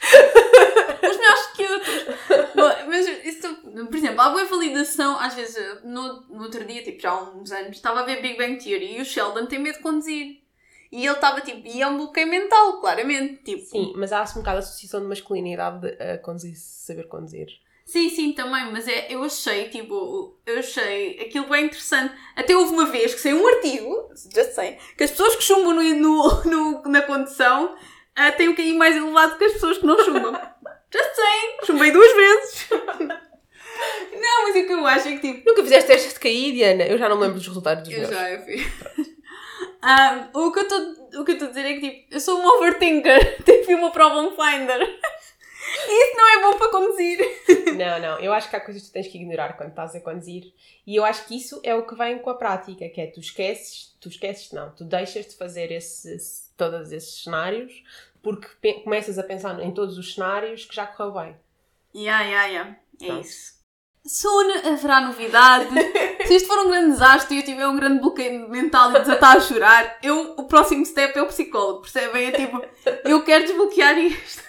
Os 1.03 1.17
melhores 1.17 1.47
que 1.55 1.63
outros. 1.63 2.05
Bom, 2.55 2.87
Mas 2.89 3.07
isso, 3.25 3.55
por 3.87 3.95
exemplo, 3.95 4.21
há 4.21 4.29
boa 4.29 4.45
validação, 4.45 5.19
às 5.19 5.33
vezes, 5.33 5.57
no, 5.83 6.21
no 6.29 6.43
outro 6.43 6.63
dia, 6.65 6.83
tipo, 6.83 7.01
já 7.01 7.11
há 7.11 7.23
uns 7.31 7.51
anos, 7.51 7.75
estava 7.77 8.01
a 8.01 8.03
ver 8.03 8.21
Big 8.21 8.37
Bang 8.37 8.57
Theory 8.63 8.97
e 8.97 9.01
o 9.01 9.05
Sheldon 9.05 9.45
tem 9.45 9.59
medo 9.59 9.77
de 9.77 9.83
conduzir. 9.83 10.41
E 10.89 11.05
ele 11.05 11.13
estava 11.15 11.41
tipo, 11.41 11.67
e 11.67 11.81
é 11.81 11.87
um 11.87 11.97
bloqueio 11.97 12.27
mental, 12.27 12.79
claramente. 12.79 13.43
Tipo, 13.43 13.65
Sim, 13.65 13.93
mas 13.97 14.13
há-se 14.13 14.37
um 14.37 14.41
bocado 14.41 14.57
a 14.57 14.59
associação 14.59 15.01
de 15.01 15.07
masculinidade 15.07 15.81
de, 15.81 16.01
a 16.01 16.17
conduzir, 16.19 16.55
saber 16.55 17.03
conduzir. 17.07 17.47
Sim, 17.87 18.09
sim, 18.09 18.33
também, 18.33 18.69
mas 18.69 18.85
é, 18.85 19.07
eu 19.09 19.23
achei, 19.23 19.69
tipo, 19.69 20.37
eu 20.45 20.59
achei 20.59 21.21
aquilo 21.21 21.47
bem 21.47 21.65
interessante. 21.67 22.13
Até 22.35 22.53
houve 22.55 22.73
uma 22.73 22.85
vez 22.85 23.13
que 23.13 23.21
saiu 23.21 23.41
um 23.41 23.47
artigo, 23.47 24.09
já 24.35 24.43
sei, 24.43 24.77
que 24.97 25.05
as 25.05 25.11
pessoas 25.11 25.37
que 25.37 25.43
chumbam 25.43 25.73
no, 25.73 25.81
no, 25.95 26.43
no- 26.43 26.81
na 26.83 27.01
condução 27.03 27.75
ah, 28.13 28.29
têm 28.33 28.49
um 28.49 28.51
bocadinho 28.51 28.77
mais 28.77 28.93
elevado 28.93 29.37
que 29.37 29.45
as 29.45 29.53
pessoas 29.53 29.77
que 29.77 29.85
não 29.85 29.97
chumbam. 30.03 30.33
já 30.93 31.03
sei, 31.15 31.65
chumbei 31.65 31.89
duas 31.91 32.13
vezes. 32.13 32.67
não, 34.19 34.43
mas 34.43 34.55
o 34.63 34.67
que 34.67 34.73
eu 34.73 34.85
acho 34.85 35.07
é 35.07 35.17
que, 35.17 35.19
tipo, 35.33 35.49
Nunca 35.49 35.63
fizeste 35.63 35.87
testes 35.87 36.13
de 36.13 36.19
cair, 36.19 36.51
Diana? 36.53 36.83
Eu 36.83 36.97
já 36.97 37.07
não 37.07 37.15
me 37.15 37.21
lembro 37.23 37.37
dos 37.37 37.47
resultados 37.47 37.83
dos 37.85 37.93
eu 37.93 37.99
meus. 38.01 38.11
já, 38.11 38.29
eu 38.31 38.41
fiz. 38.43 38.67
Ah, 39.81 40.27
o 40.33 40.51
que 40.51 40.59
eu 40.59 40.63
estou 40.63 41.47
a 41.47 41.49
dizer 41.49 41.65
é 41.65 41.73
que, 41.75 41.89
tipo, 41.89 42.15
eu 42.15 42.19
sou 42.19 42.37
um 42.41 42.45
overthinker, 42.57 43.43
tipo 43.45 43.71
uma 43.75 43.91
problem 43.91 44.31
finder. 44.31 44.81
E 45.89 46.05
isso 46.07 46.17
não 46.17 46.27
é 46.29 46.41
bom 46.41 46.57
para 46.57 46.69
conduzir. 46.69 47.19
Não, 47.77 47.99
não. 47.99 48.19
Eu 48.19 48.33
acho 48.33 48.49
que 48.49 48.55
há 48.55 48.59
coisas 48.59 48.83
que 48.83 48.89
tu 48.89 48.93
tens 48.93 49.07
que 49.07 49.17
ignorar 49.17 49.57
quando 49.57 49.69
estás 49.69 49.95
a 49.95 50.01
conduzir. 50.01 50.53
E 50.85 50.95
eu 50.95 51.05
acho 51.05 51.25
que 51.25 51.37
isso 51.37 51.59
é 51.63 51.73
o 51.75 51.85
que 51.85 51.95
vem 51.95 52.19
com 52.19 52.29
a 52.29 52.35
prática, 52.35 52.87
que 52.89 53.01
é 53.01 53.07
tu 53.07 53.19
esqueces, 53.19 53.95
tu 53.99 54.09
esqueces, 54.09 54.51
não, 54.51 54.71
tu 54.71 54.83
deixas 54.83 55.25
de 55.25 55.35
fazer 55.35 55.71
esses, 55.71 56.51
todos 56.57 56.91
esses 56.91 57.23
cenários 57.23 57.83
porque 58.27 58.73
começas 58.83 59.17
a 59.17 59.23
pensar 59.23 59.57
em 59.61 59.71
todos 59.71 59.97
os 59.97 60.13
cenários 60.13 60.65
que 60.65 60.75
já 60.75 60.85
correu 60.85 61.13
bem. 61.13 61.35
Ya, 61.95 62.21
ya, 62.23 62.45
ya. 62.47 62.75
É 63.01 63.05
Pronto. 63.05 63.25
isso. 63.25 63.57
Soon 64.05 64.51
haverá 64.65 65.01
novidade. 65.01 65.69
Se 66.25 66.35
isto 66.35 66.47
for 66.47 66.59
um 66.65 66.69
grande 66.69 66.91
desastre 66.91 67.35
e 67.35 67.39
eu 67.39 67.45
tiver 67.45 67.67
um 67.67 67.75
grande 67.75 68.01
bloqueio 68.01 68.49
mental 68.49 68.91
e 68.91 68.99
desatar 68.99 69.37
a 69.37 69.39
chorar, 69.39 69.97
eu, 70.03 70.33
o 70.37 70.43
próximo 70.43 70.85
step 70.85 71.17
é 71.17 71.21
o 71.21 71.27
psicólogo, 71.27 71.81
percebem? 71.81 72.27
É 72.27 72.31
tipo, 72.31 72.61
eu 73.05 73.23
quero 73.23 73.45
desbloquear 73.45 73.97
isto. 73.97 74.43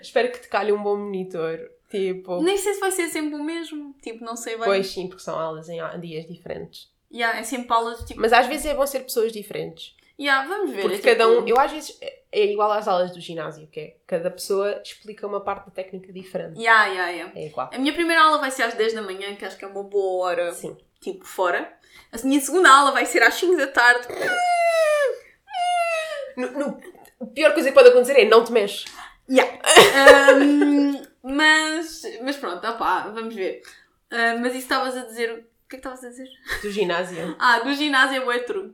Espero 0.00 0.30
que 0.30 0.40
te 0.40 0.48
calhe 0.48 0.72
um 0.72 0.82
bom 0.82 0.96
monitor. 0.96 1.70
Tipo, 1.90 2.42
Nem 2.42 2.56
sei 2.56 2.74
se 2.74 2.80
vai 2.80 2.90
ser 2.90 3.08
sempre 3.08 3.34
o 3.36 3.42
mesmo. 3.44 3.94
Tipo, 4.02 4.24
não 4.24 4.36
sei 4.36 4.56
bem. 4.56 4.64
pois 4.64 4.86
sim, 4.88 5.06
porque 5.08 5.22
são 5.22 5.38
aulas 5.38 5.68
em 5.68 5.78
dias 6.00 6.26
diferentes. 6.26 6.90
Ya, 7.12 7.36
é 7.38 7.42
sempre 7.44 7.72
aulas 7.72 8.02
tipo. 8.04 8.20
Mas 8.20 8.32
às 8.32 8.46
vezes 8.46 8.66
é 8.66 8.74
bom 8.74 8.86
ser 8.86 9.00
pessoas 9.00 9.32
diferentes. 9.32 9.94
Ya, 10.18 10.44
vamos 10.46 10.70
ver. 10.72 10.82
Porque 10.82 10.96
é 11.08 11.14
cada 11.14 11.28
tipo- 11.30 11.42
um, 11.44 11.46
eu 11.48 11.58
às 11.58 11.70
vezes 11.70 11.96
é 12.00 12.16
é 12.32 12.44
igual 12.52 12.70
às 12.72 12.86
aulas 12.86 13.12
do 13.12 13.20
ginásio, 13.20 13.66
que 13.68 13.80
é 13.80 13.96
cada 14.06 14.30
pessoa 14.30 14.82
explica 14.84 15.26
uma 15.26 15.40
parte 15.40 15.66
da 15.66 15.70
técnica 15.70 16.12
diferente. 16.12 16.60
Ya, 16.60 16.84
ya, 16.86 17.08
ya. 17.10 17.32
É 17.34 17.46
igual. 17.46 17.70
A 17.72 17.78
minha 17.78 17.94
primeira 17.94 18.20
aula 18.22 18.38
vai 18.38 18.50
ser 18.50 18.64
às 18.64 18.74
10 18.74 18.92
da 18.92 19.00
manhã, 19.00 19.34
que 19.36 19.44
acho 19.44 19.56
que 19.56 19.64
é 19.64 19.68
uma 19.68 19.82
boa 19.84 20.26
hora, 20.26 20.52
Sim. 20.52 20.76
tipo, 21.00 21.24
fora. 21.24 21.72
A 22.12 22.26
minha 22.26 22.40
segunda 22.40 22.68
aula 22.70 22.90
vai 22.92 23.06
ser 23.06 23.22
às 23.22 23.34
5 23.34 23.56
da 23.56 23.68
tarde. 23.68 24.06
No, 26.36 26.50
no- 26.50 26.80
a 27.20 27.26
pior 27.26 27.54
coisa 27.54 27.68
que 27.70 27.74
pode 27.74 27.88
acontecer 27.88 28.18
é 28.18 28.24
não 28.26 28.44
te 28.44 28.52
mexes. 28.52 28.84
Yeah. 29.30 29.58
Ahm, 30.30 30.95
mas, 31.26 32.02
mas 32.22 32.36
pronto, 32.36 32.64
opá, 32.66 33.08
vamos 33.08 33.34
ver. 33.34 33.62
Ah, 34.10 34.36
mas 34.40 34.52
isso 34.52 34.62
estavas 34.62 34.96
a 34.96 35.04
dizer. 35.04 35.32
O 35.32 35.68
que 35.68 35.76
é 35.76 35.78
que 35.80 35.88
estavas 35.88 36.04
a 36.04 36.08
dizer? 36.08 36.28
Do 36.62 36.70
ginásio. 36.70 37.36
Ah, 37.38 37.58
do 37.60 37.74
ginásio 37.74 38.30
é 38.30 38.38
true. 38.38 38.72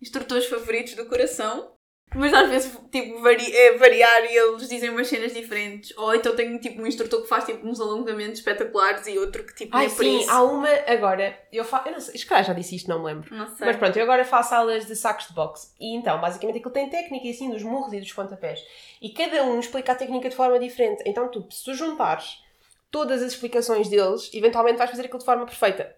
Instrutores 0.00 0.46
favoritos 0.46 0.94
do 0.94 1.06
coração. 1.06 1.72
Mas 2.14 2.32
às 2.34 2.48
vezes, 2.48 2.76
tipo, 2.90 3.20
vari 3.20 3.54
é 3.54 3.78
variar 3.78 4.24
e 4.24 4.36
eles 4.36 4.68
dizem 4.68 4.90
umas 4.90 5.06
cenas 5.06 5.32
diferentes. 5.32 5.96
Ou 5.96 6.14
então 6.14 6.34
tenho, 6.34 6.58
tipo, 6.58 6.82
um 6.82 6.86
instrutor 6.86 7.22
que 7.22 7.28
faz, 7.28 7.44
tipo, 7.44 7.66
uns 7.66 7.80
alongamentos 7.80 8.40
espetaculares 8.40 9.06
e 9.06 9.18
outro 9.18 9.44
que, 9.44 9.54
tipo, 9.54 9.76
Ai, 9.76 9.88
por 9.88 10.04
sim, 10.04 10.26
há 10.28 10.42
uma 10.42 10.68
agora. 10.88 11.38
Eu, 11.52 11.64
fa... 11.64 11.82
eu 11.86 11.92
não 11.92 12.00
sei, 12.00 12.18
se 12.18 12.26
calhar 12.26 12.44
já 12.44 12.52
disse 12.52 12.74
isto, 12.74 12.88
não 12.88 12.98
me 12.98 13.06
lembro. 13.06 13.34
Não 13.34 13.46
sei. 13.46 13.66
Mas 13.66 13.76
pronto, 13.76 13.96
eu 13.96 14.02
agora 14.02 14.24
faço 14.24 14.54
aulas 14.54 14.86
de 14.86 14.96
sacos 14.96 15.28
de 15.28 15.34
boxe. 15.34 15.68
E 15.78 15.94
então, 15.94 16.20
basicamente, 16.20 16.58
aquilo 16.58 16.72
tem 16.72 16.90
técnica 16.90 17.28
assim 17.28 17.48
dos 17.50 17.62
murros 17.62 17.92
e 17.92 18.00
dos 18.00 18.12
pontapés. 18.12 18.60
E 19.00 19.10
cada 19.10 19.44
um 19.44 19.60
explica 19.60 19.92
a 19.92 19.94
técnica 19.94 20.28
de 20.28 20.34
forma 20.34 20.58
diferente. 20.58 21.02
Então, 21.06 21.28
tu, 21.28 21.46
se 21.50 21.64
tu 21.64 21.74
juntares 21.74 22.42
todas 22.90 23.22
as 23.22 23.32
explicações 23.32 23.88
deles, 23.88 24.30
eventualmente 24.34 24.78
vais 24.78 24.90
fazer 24.90 25.04
aquilo 25.04 25.20
de 25.20 25.24
forma 25.24 25.46
perfeita. 25.46 25.94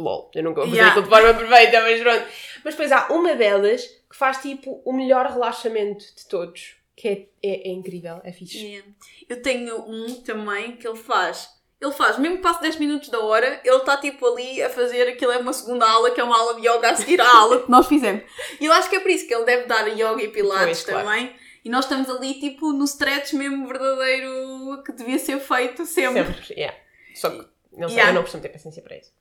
LOL, 0.00 0.30
eu 0.34 0.42
nunca 0.42 0.60
vou 0.62 0.64
fazer 0.70 0.76
Yeah. 0.80 0.90
aquilo 1.00 1.04
de 1.04 1.10
forma 1.22 1.34
perfeita, 1.38 1.80
mas 1.82 2.00
pronto. 2.00 2.26
Mas 2.64 2.74
depois 2.74 2.92
há 2.92 3.06
uma 3.12 3.34
delas 3.34 3.82
que 4.10 4.16
faz 4.16 4.38
tipo 4.38 4.82
o 4.84 4.92
melhor 4.92 5.26
relaxamento 5.26 6.04
de 6.16 6.26
todos. 6.28 6.76
Que 6.96 7.08
é, 7.08 7.12
é, 7.42 7.68
é 7.68 7.72
incrível, 7.72 8.20
é 8.24 8.32
fixe. 8.32 8.58
Yeah. 8.58 8.88
Eu 9.28 9.40
tenho 9.42 9.76
um 9.88 10.20
também 10.22 10.76
que 10.76 10.86
ele 10.86 10.98
faz. 10.98 11.48
Ele 11.80 11.92
faz, 11.92 12.18
mesmo 12.18 12.36
que 12.36 12.42
passe 12.42 12.60
10 12.60 12.76
minutos 12.76 13.08
da 13.08 13.20
hora, 13.20 13.58
ele 13.64 13.76
está 13.76 13.96
tipo 13.96 14.26
ali 14.26 14.62
a 14.62 14.68
fazer 14.68 15.08
aquilo, 15.08 15.32
é 15.32 15.38
uma 15.38 15.52
segunda 15.54 15.88
aula, 15.90 16.10
que 16.10 16.20
é 16.20 16.24
uma 16.24 16.38
aula 16.38 16.60
de 16.60 16.68
yoga 16.68 16.90
a 16.90 16.94
seguir 16.94 17.18
à 17.22 17.36
aula 17.38 17.62
que 17.62 17.70
nós 17.70 17.86
fizemos. 17.86 18.22
E 18.60 18.66
eu 18.66 18.72
acho 18.74 18.90
que 18.90 18.96
é 18.96 19.00
por 19.00 19.10
isso 19.10 19.26
que 19.26 19.34
ele 19.34 19.44
deve 19.46 19.64
dar 19.66 19.86
yoga 19.88 20.22
e 20.22 20.28
pilates 20.28 20.82
Pois, 20.82 20.84
claro. 20.84 21.06
também. 21.06 21.34
E 21.64 21.70
nós 21.70 21.86
estamos 21.86 22.10
ali 22.10 22.34
tipo 22.38 22.70
no 22.74 22.84
stretch 22.84 23.32
mesmo 23.32 23.66
verdadeiro 23.66 24.82
que 24.84 24.92
devia 24.92 25.18
ser 25.18 25.38
feito 25.40 25.86
sempre. 25.86 26.24
Sempre, 26.24 26.54
yeah. 26.54 26.76
Só 27.14 27.30
que 27.30 27.48
não 27.72 27.88
sei, 27.88 27.96
Yeah. 27.96 28.10
eu 28.10 28.14
não 28.14 28.22
costumo 28.22 28.42
ter 28.42 28.48
paciência 28.50 28.82
para 28.82 28.96
isso. 28.98 29.12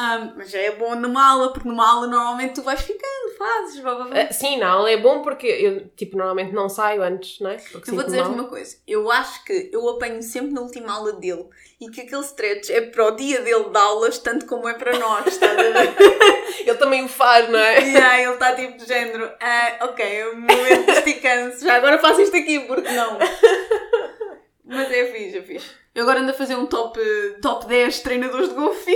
Ah, 0.00 0.32
mas 0.36 0.52
já 0.52 0.60
é 0.60 0.76
bom 0.76 0.94
numa 0.94 1.28
aula, 1.28 1.52
porque 1.52 1.68
numa 1.68 1.84
aula 1.84 2.06
normalmente 2.06 2.54
tu 2.54 2.62
vais 2.62 2.80
ficando, 2.80 3.36
fazes, 3.36 3.80
blá, 3.80 3.96
blá, 3.96 4.04
blá. 4.04 4.20
Ah, 4.20 4.32
sim, 4.32 4.56
na 4.56 4.68
aula 4.68 4.88
é 4.88 4.96
bom 4.96 5.22
porque 5.22 5.48
eu, 5.48 5.88
tipo, 5.96 6.16
normalmente 6.16 6.54
não 6.54 6.68
saio 6.68 7.02
antes, 7.02 7.40
não 7.40 7.50
é? 7.50 7.56
Porque 7.56 7.90
Eu 7.90 7.96
vou 7.96 8.04
dizer-te 8.04 8.28
uma 8.28 8.44
coisa, 8.44 8.76
eu 8.86 9.10
acho 9.10 9.42
que 9.44 9.70
eu 9.72 9.88
apanho 9.88 10.22
sempre 10.22 10.52
na 10.52 10.60
última 10.60 10.92
aula 10.92 11.14
dele 11.14 11.46
e 11.80 11.90
que 11.90 12.02
aquele 12.02 12.22
stretch 12.22 12.70
é 12.70 12.80
para 12.82 13.06
o 13.06 13.10
dia 13.16 13.40
dele 13.40 13.70
de 13.70 13.76
aulas, 13.76 14.18
tanto 14.18 14.46
como 14.46 14.68
é 14.68 14.74
para 14.74 14.96
nós, 15.00 15.26
estás 15.26 15.58
a 15.58 15.62
ver? 15.62 15.94
Ele 16.64 16.78
também 16.78 17.04
o 17.04 17.08
faz, 17.08 17.48
não 17.48 17.58
é? 17.58 17.78
Aí 17.98 18.22
ele 18.22 18.34
está 18.34 18.54
tipo 18.54 18.78
de 18.78 18.86
género, 18.86 19.28
ah, 19.40 19.78
ok, 19.82 20.04
é 20.04 20.28
o 20.28 20.36
momento 20.36 20.86
de 20.86 20.92
esticando 20.92 21.58
já 21.58 21.74
agora 21.74 21.98
faço 21.98 22.20
isto 22.20 22.36
aqui, 22.36 22.60
porque 22.60 22.88
não? 22.92 23.18
Mas 24.64 24.92
é 24.92 25.06
fixe, 25.06 25.38
é 25.38 25.42
fixe. 25.42 25.70
Eu 25.92 26.02
agora 26.04 26.20
ando 26.20 26.30
a 26.30 26.34
fazer 26.34 26.54
um 26.54 26.66
top, 26.66 27.00
top 27.42 27.66
10 27.66 28.00
treinadores 28.00 28.50
de 28.50 28.54
golfe. 28.54 28.94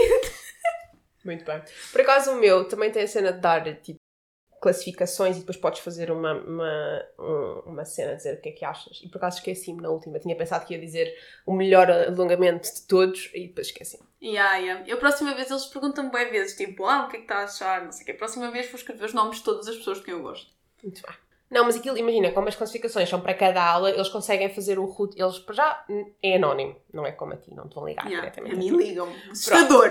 Muito 1.24 1.44
bem. 1.44 1.62
Por 1.92 2.00
acaso 2.00 2.32
o 2.32 2.36
meu 2.36 2.66
também 2.68 2.90
tem 2.90 3.02
a 3.02 3.08
cena 3.08 3.32
de 3.32 3.40
dar, 3.40 3.62
tipo, 3.80 3.98
classificações 4.60 5.36
e 5.36 5.40
depois 5.40 5.56
podes 5.56 5.80
fazer 5.80 6.10
uma, 6.10 6.34
uma, 6.34 7.04
um- 7.18 7.62
uma 7.72 7.84
cena 7.84 8.12
a 8.12 8.14
dizer 8.14 8.34
o 8.38 8.40
que 8.40 8.48
é 8.50 8.52
que 8.52 8.64
achas. 8.64 9.00
E 9.02 9.08
por 9.08 9.18
acaso 9.18 9.38
esqueci-me 9.38 9.82
na 9.82 9.88
última. 9.90 10.18
Tinha 10.20 10.36
pensado 10.36 10.64
que 10.64 10.74
ia 10.74 10.80
dizer 10.80 11.12
o 11.44 11.52
melhor 11.52 11.90
alongamento 11.90 12.72
de 12.72 12.82
todos 12.86 13.28
e 13.34 13.48
depois 13.48 13.66
esqueci-me. 13.68 14.04
Yeah, 14.22 14.56
yeah. 14.58 14.84
Eu 14.86 14.96
a 14.96 15.00
próxima 15.00 15.34
vez 15.34 15.50
eles 15.50 15.66
perguntam-me 15.66 16.10
bem 16.12 16.30
vezes, 16.30 16.56
tipo, 16.56 16.84
ah, 16.86 17.06
o 17.06 17.08
que 17.08 17.16
é 17.16 17.18
que 17.18 17.24
está 17.24 17.38
a 17.38 17.44
achar? 17.44 17.84
Não 17.84 17.90
sei 17.90 18.02
o 18.02 18.06
quê. 18.06 18.12
A 18.12 18.16
próxima 18.16 18.50
vez 18.52 18.66
vou 18.70 18.76
escrever 18.76 19.04
os 19.04 19.12
nomes 19.12 19.38
de 19.38 19.42
todas 19.42 19.66
as 19.66 19.76
pessoas 19.76 19.98
de 19.98 20.04
quem 20.04 20.14
eu 20.14 20.22
gosto. 20.22 20.48
Muito 20.82 21.02
bem. 21.02 21.16
Não, 21.50 21.66
mas 21.66 21.76
aquilo, 21.76 21.98
imagina, 21.98 22.30
como 22.32 22.48
as 22.48 22.56
classificações 22.56 23.10
são 23.10 23.20
para 23.20 23.34
cada 23.34 23.62
aula, 23.62 23.90
eles 23.90 24.08
conseguem 24.08 24.48
fazer 24.48 24.78
o 24.78 24.86
root. 24.86 25.20
Eles, 25.20 25.38
para 25.38 25.54
já, 25.54 25.84
é 26.22 26.36
anónimo. 26.36 26.76
Não 26.90 27.04
é 27.04 27.12
como 27.12 27.34
a 27.34 27.36
ti, 27.36 27.52
não 27.52 27.68
te 27.68 27.74
vão 27.74 27.84
ligar 27.84 28.06
Yeah. 28.06 28.26
A 28.28 28.30
diretamente. 28.30 28.56
mim 28.56 28.74
ligam-me. 28.76 29.14
Assustador. 29.30 29.90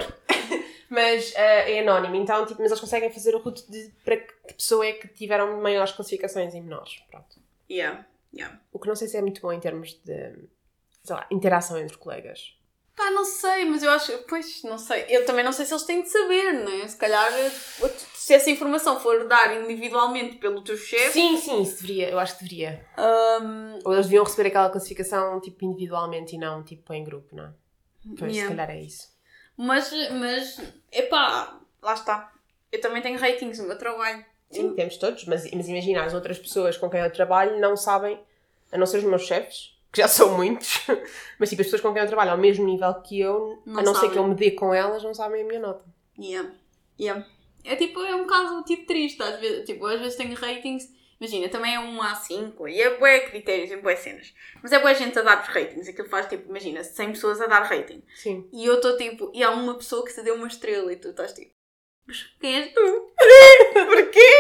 Mas 0.92 1.34
ah, 1.38 1.40
é 1.40 1.80
anónimo, 1.80 2.16
então, 2.16 2.46
tipo, 2.46 2.62
mas 2.62 2.70
eles 2.70 2.82
conseguem 2.82 3.10
fazer 3.10 3.34
o 3.34 3.40
root 3.40 3.64
de, 3.72 3.94
para 4.04 4.18
que 4.18 4.54
pessoa 4.54 4.86
é 4.86 4.92
que 4.92 5.08
tiveram 5.08 5.62
maiores 5.62 5.94
classificações 5.94 6.54
e 6.54 6.60
menores. 6.60 7.02
Pronto. 7.10 7.40
Yeah, 7.70 8.06
yeah. 8.36 8.60
O 8.74 8.78
que 8.78 8.90
não 8.90 8.96
sei 8.98 9.08
se 9.08 9.16
é 9.16 9.22
muito 9.22 9.40
bom 9.40 9.54
em 9.54 9.60
termos 9.62 9.94
de, 10.04 10.50
sei 11.02 11.16
lá, 11.16 11.26
interação 11.32 11.78
entre 11.78 11.98
colegas. 11.98 12.58
Pá, 12.94 13.10
não 13.10 13.24
sei, 13.24 13.64
mas 13.64 13.82
eu 13.84 13.90
acho. 13.90 14.12
Pois, 14.28 14.64
não 14.64 14.78
sei. 14.78 15.06
Eu 15.08 15.26
também 15.26 15.46
não 15.46 15.54
sei 15.54 15.66
se 15.66 15.74
eles 15.74 15.86
têm 15.86 16.02
de 16.02 16.10
saber, 16.10 16.52
não 16.56 16.84
é? 16.84 16.86
Se 16.86 16.98
calhar, 16.98 17.32
se 18.14 18.34
essa 18.34 18.52
informação 18.52 19.00
for 19.00 19.30
dar 19.30 19.64
individualmente 19.64 20.40
pelo 20.40 20.62
teu 20.62 20.76
chefe. 20.76 21.14
Sim, 21.14 21.38
sim, 21.38 21.62
isso 21.62 21.82
deveria, 21.82 22.10
eu 22.10 22.20
acho 22.20 22.38
que 22.38 22.44
deveria. 22.44 22.86
hum, 23.42 23.80
Ou 23.86 23.94
eles 23.94 24.08
deviam 24.08 24.26
receber 24.26 24.50
aquela 24.50 24.70
classificação, 24.70 25.40
tipo, 25.40 25.64
individualmente 25.64 26.36
e 26.36 26.38
não, 26.38 26.62
tipo, 26.66 26.94
em 26.94 27.02
grupo, 27.02 27.34
não 27.34 27.46
é? 27.46 27.54
Pois, 28.20 28.36
yeah. 28.36 28.42
se 28.42 28.58
calhar 28.58 28.70
é 28.70 28.82
isso. 28.82 29.10
Mas, 29.64 29.92
mas, 30.12 30.60
epá, 30.92 31.56
lá 31.84 31.94
está. 31.94 32.34
Eu 32.72 32.82
também 32.82 33.00
tenho 33.00 33.20
ratings 33.20 33.60
no 33.60 33.68
meu 33.68 33.78
trabalho. 33.78 34.26
Sim, 34.50 34.74
temos 34.74 34.98
todos, 34.98 35.24
mas, 35.26 35.50
mas 35.52 35.68
imagina, 35.70 36.04
as 36.04 36.16
outras 36.16 36.40
pessoas 36.40 36.78
com 36.78 36.90
quem 36.90 37.00
eu 37.00 37.14
trabalho 37.14 37.60
não 37.60 37.78
sabem, 37.78 38.20
a 38.72 38.78
não 38.78 38.88
ser 38.88 38.98
os 38.98 39.04
meus 39.04 39.22
chefes, 39.22 39.78
que 39.92 40.02
já 40.02 40.08
são 40.08 40.36
muitos, 40.36 40.80
mas 41.38 41.50
tipo, 41.50 41.62
as 41.62 41.68
pessoas 41.68 41.82
com 41.82 41.94
quem 41.94 42.02
eu 42.02 42.08
trabalho 42.08 42.32
ao 42.32 42.38
mesmo 42.40 42.66
nível 42.66 42.92
que 43.04 43.20
eu, 43.20 43.62
Não 43.64 43.80
a 43.82 43.84
não 43.84 43.94
ser 43.94 44.00
sabem. 44.02 44.12
que 44.14 44.18
eu 44.18 44.28
me 44.28 44.34
dê 44.34 44.50
com 44.52 44.74
elas, 44.74 45.04
não 45.04 45.14
sabem 45.14 45.44
a 45.44 45.46
minha 45.46 45.60
nota. 45.60 45.86
Yeah. 46.18 46.50
Yeah. 47.00 47.24
É 47.64 47.76
tipo, 47.76 48.00
é 48.02 48.16
um 48.16 48.26
caso 48.26 48.64
tipo 48.64 48.88
triste, 48.88 49.22
às 49.22 49.40
vezes, 49.40 49.64
tipo, 49.66 49.86
às 49.86 50.00
vezes 50.00 50.16
tenho 50.16 50.34
ratings, 50.34 50.90
imagina, 51.22 51.48
também 51.50 51.76
é 51.76 51.80
um 51.80 52.02
A5 52.02 52.68
e 52.68 52.82
é 52.82 52.98
bué 52.98 53.20
critérios 53.20 53.70
e 53.70 53.78
bué 53.78 53.96
cenas. 53.96 54.34
Mas 54.62 54.72
é 54.72 54.80
bué 54.80 54.96
gente 54.96 55.18
a 55.20 55.22
dar 55.22 55.44
os 55.44 55.48
ratings, 55.48 55.88
aquilo 55.88 56.10
faz 56.10 56.26
tipo, 56.26 56.50
imagina, 56.50 56.84
100 56.84 57.12
pessoas 57.12 57.40
a 57.40 57.46
dar 57.46 57.62
rating. 57.62 58.04
Sim. 58.16 58.50
E 58.52 58.66
eu 58.66 58.76
estou 58.76 58.98
tipo, 58.98 59.32
e 59.32 59.44
há 59.44 59.52
uma 59.52 59.76
pessoa 59.76 60.04
que 60.04 60.14
te 60.14 60.24
deu 60.24 60.34
uma 60.34 60.48
estrela 60.48 60.92
e 60.92 60.96
tu 60.96 61.10
estás 61.10 61.34
tipo, 61.34 61.52
mas 62.08 62.24
quem 62.40 62.56
és 62.56 62.74
tu? 62.74 62.82
Porquê? 63.86 64.34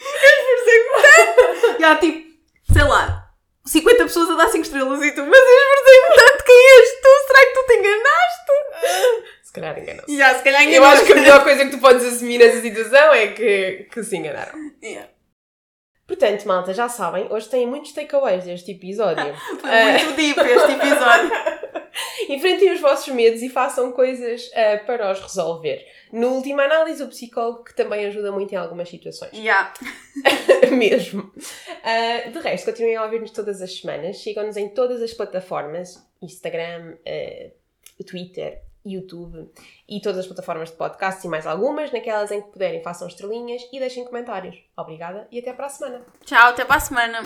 Eu 0.00 0.30
esforcei-me 0.38 1.02
tanto. 1.02 1.80
E 1.80 1.84
há 1.84 1.96
tipo, 1.96 2.30
sei 2.72 2.84
lá, 2.84 3.34
50 3.66 4.04
pessoas 4.04 4.30
a 4.30 4.36
dar 4.36 4.48
5 4.48 4.64
estrelas 4.64 5.02
e 5.02 5.12
tu, 5.12 5.26
mas 5.26 5.40
eu 5.40 5.58
esforcei-me 5.58 6.14
tanto, 6.14 6.44
quem 6.44 6.78
és 6.78 7.00
tu? 7.00 7.26
Será 7.26 7.40
que 7.40 7.54
tu 7.54 7.66
te 7.66 7.74
enganaste? 7.74 9.30
Se 9.42 9.52
calhar 9.52 9.76
enganou-se. 9.76 10.16
Já, 10.16 10.38
se 10.38 10.44
calhar 10.44 10.62
Eu 10.72 10.84
acho 10.84 11.04
que 11.04 11.12
a 11.12 11.16
melhor 11.16 11.42
coisa 11.42 11.64
que 11.64 11.72
tu 11.72 11.78
podes 11.78 12.04
assumir 12.04 12.38
nessa 12.38 12.60
situação 12.60 13.12
é 13.12 13.32
que, 13.32 13.88
que 13.90 14.04
se 14.04 14.16
enganaram. 14.16 14.56
Yeah. 14.80 15.10
Portanto, 16.10 16.44
malta, 16.44 16.74
já 16.74 16.88
sabem, 16.88 17.28
hoje 17.30 17.48
têm 17.48 17.68
muitos 17.68 17.92
takeaways 17.92 18.42
deste 18.42 18.72
episódio. 18.72 19.32
Foi 19.62 19.70
muito 19.70 20.16
deep 20.16 20.40
este 20.40 20.72
episódio. 20.72 21.30
Enfrentem 22.28 22.72
os 22.72 22.80
vossos 22.80 23.14
medos 23.14 23.40
e 23.42 23.48
façam 23.48 23.92
coisas 23.92 24.50
ah, 24.52 24.78
para 24.84 25.12
os 25.12 25.20
resolver. 25.20 25.86
No 26.12 26.30
última 26.34 26.64
análise, 26.64 27.00
o 27.00 27.06
psicólogo 27.06 27.62
que 27.62 27.76
também 27.76 28.06
ajuda 28.06 28.32
muito 28.32 28.52
em 28.52 28.56
algumas 28.56 28.88
situações. 28.88 29.30
yeah. 29.32 29.72
Mesmo. 30.76 31.32
Ah, 31.84 32.28
de 32.28 32.40
resto, 32.40 32.64
continuem 32.64 32.96
a 32.96 33.04
ouvir-nos 33.04 33.30
todas 33.30 33.62
as 33.62 33.78
semanas. 33.78 34.18
Sigam-nos 34.18 34.56
em 34.56 34.68
todas 34.68 35.00
as 35.00 35.14
plataformas: 35.14 36.04
Instagram, 36.20 36.96
Twitter, 38.04 38.62
YouTube 38.84 39.50
e 39.88 40.00
todas 40.00 40.20
as 40.20 40.26
plataformas 40.26 40.70
de 40.70 40.76
podcast 40.76 41.26
e 41.26 41.30
mais 41.30 41.46
algumas. 41.46 41.92
Naquelas 41.92 42.30
em 42.30 42.42
que 42.42 42.52
puderem, 42.52 42.82
façam 42.82 43.08
estrelinhas 43.08 43.62
e 43.72 43.78
deixem 43.78 44.04
comentários. 44.04 44.56
Obrigada 44.76 45.26
e 45.30 45.38
até 45.38 45.52
para 45.52 45.66
a 45.66 45.70
semana. 45.70 46.02
Tchau, 46.24 46.48
até 46.48 46.64
para 46.64 46.76
a 46.76 46.80
semana. 46.80 47.22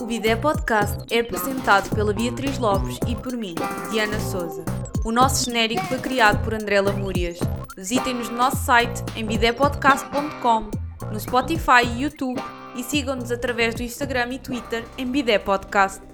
O 0.00 0.04
Bidé 0.04 0.36
Podcast 0.36 0.98
é 1.14 1.20
apresentado 1.20 1.94
pela 1.94 2.12
Beatriz 2.12 2.58
Lopes 2.58 2.98
e 3.06 3.14
por 3.14 3.36
mim, 3.36 3.54
Diana 3.90 4.18
Souza. 4.18 4.64
O 5.04 5.10
nosso 5.10 5.44
genérico 5.44 5.84
foi 5.86 5.98
criado 5.98 6.42
por 6.44 6.54
André 6.54 6.80
Lamúrias. 6.80 7.38
Visitem-nos 7.76 8.28
no 8.28 8.36
nosso 8.36 8.56
site 8.56 9.02
em 9.16 9.24
bidépodcast.com, 9.24 10.70
no 11.10 11.18
Spotify 11.18 11.84
e 11.84 12.02
YouTube 12.02 12.40
e 12.76 12.82
sigam-nos 12.82 13.30
através 13.30 13.74
do 13.74 13.82
Instagram 13.82 14.34
e 14.34 14.38
Twitter 14.38 14.84
em 14.96 15.06
Bidé 15.06 15.38
Podcast. 15.38 16.11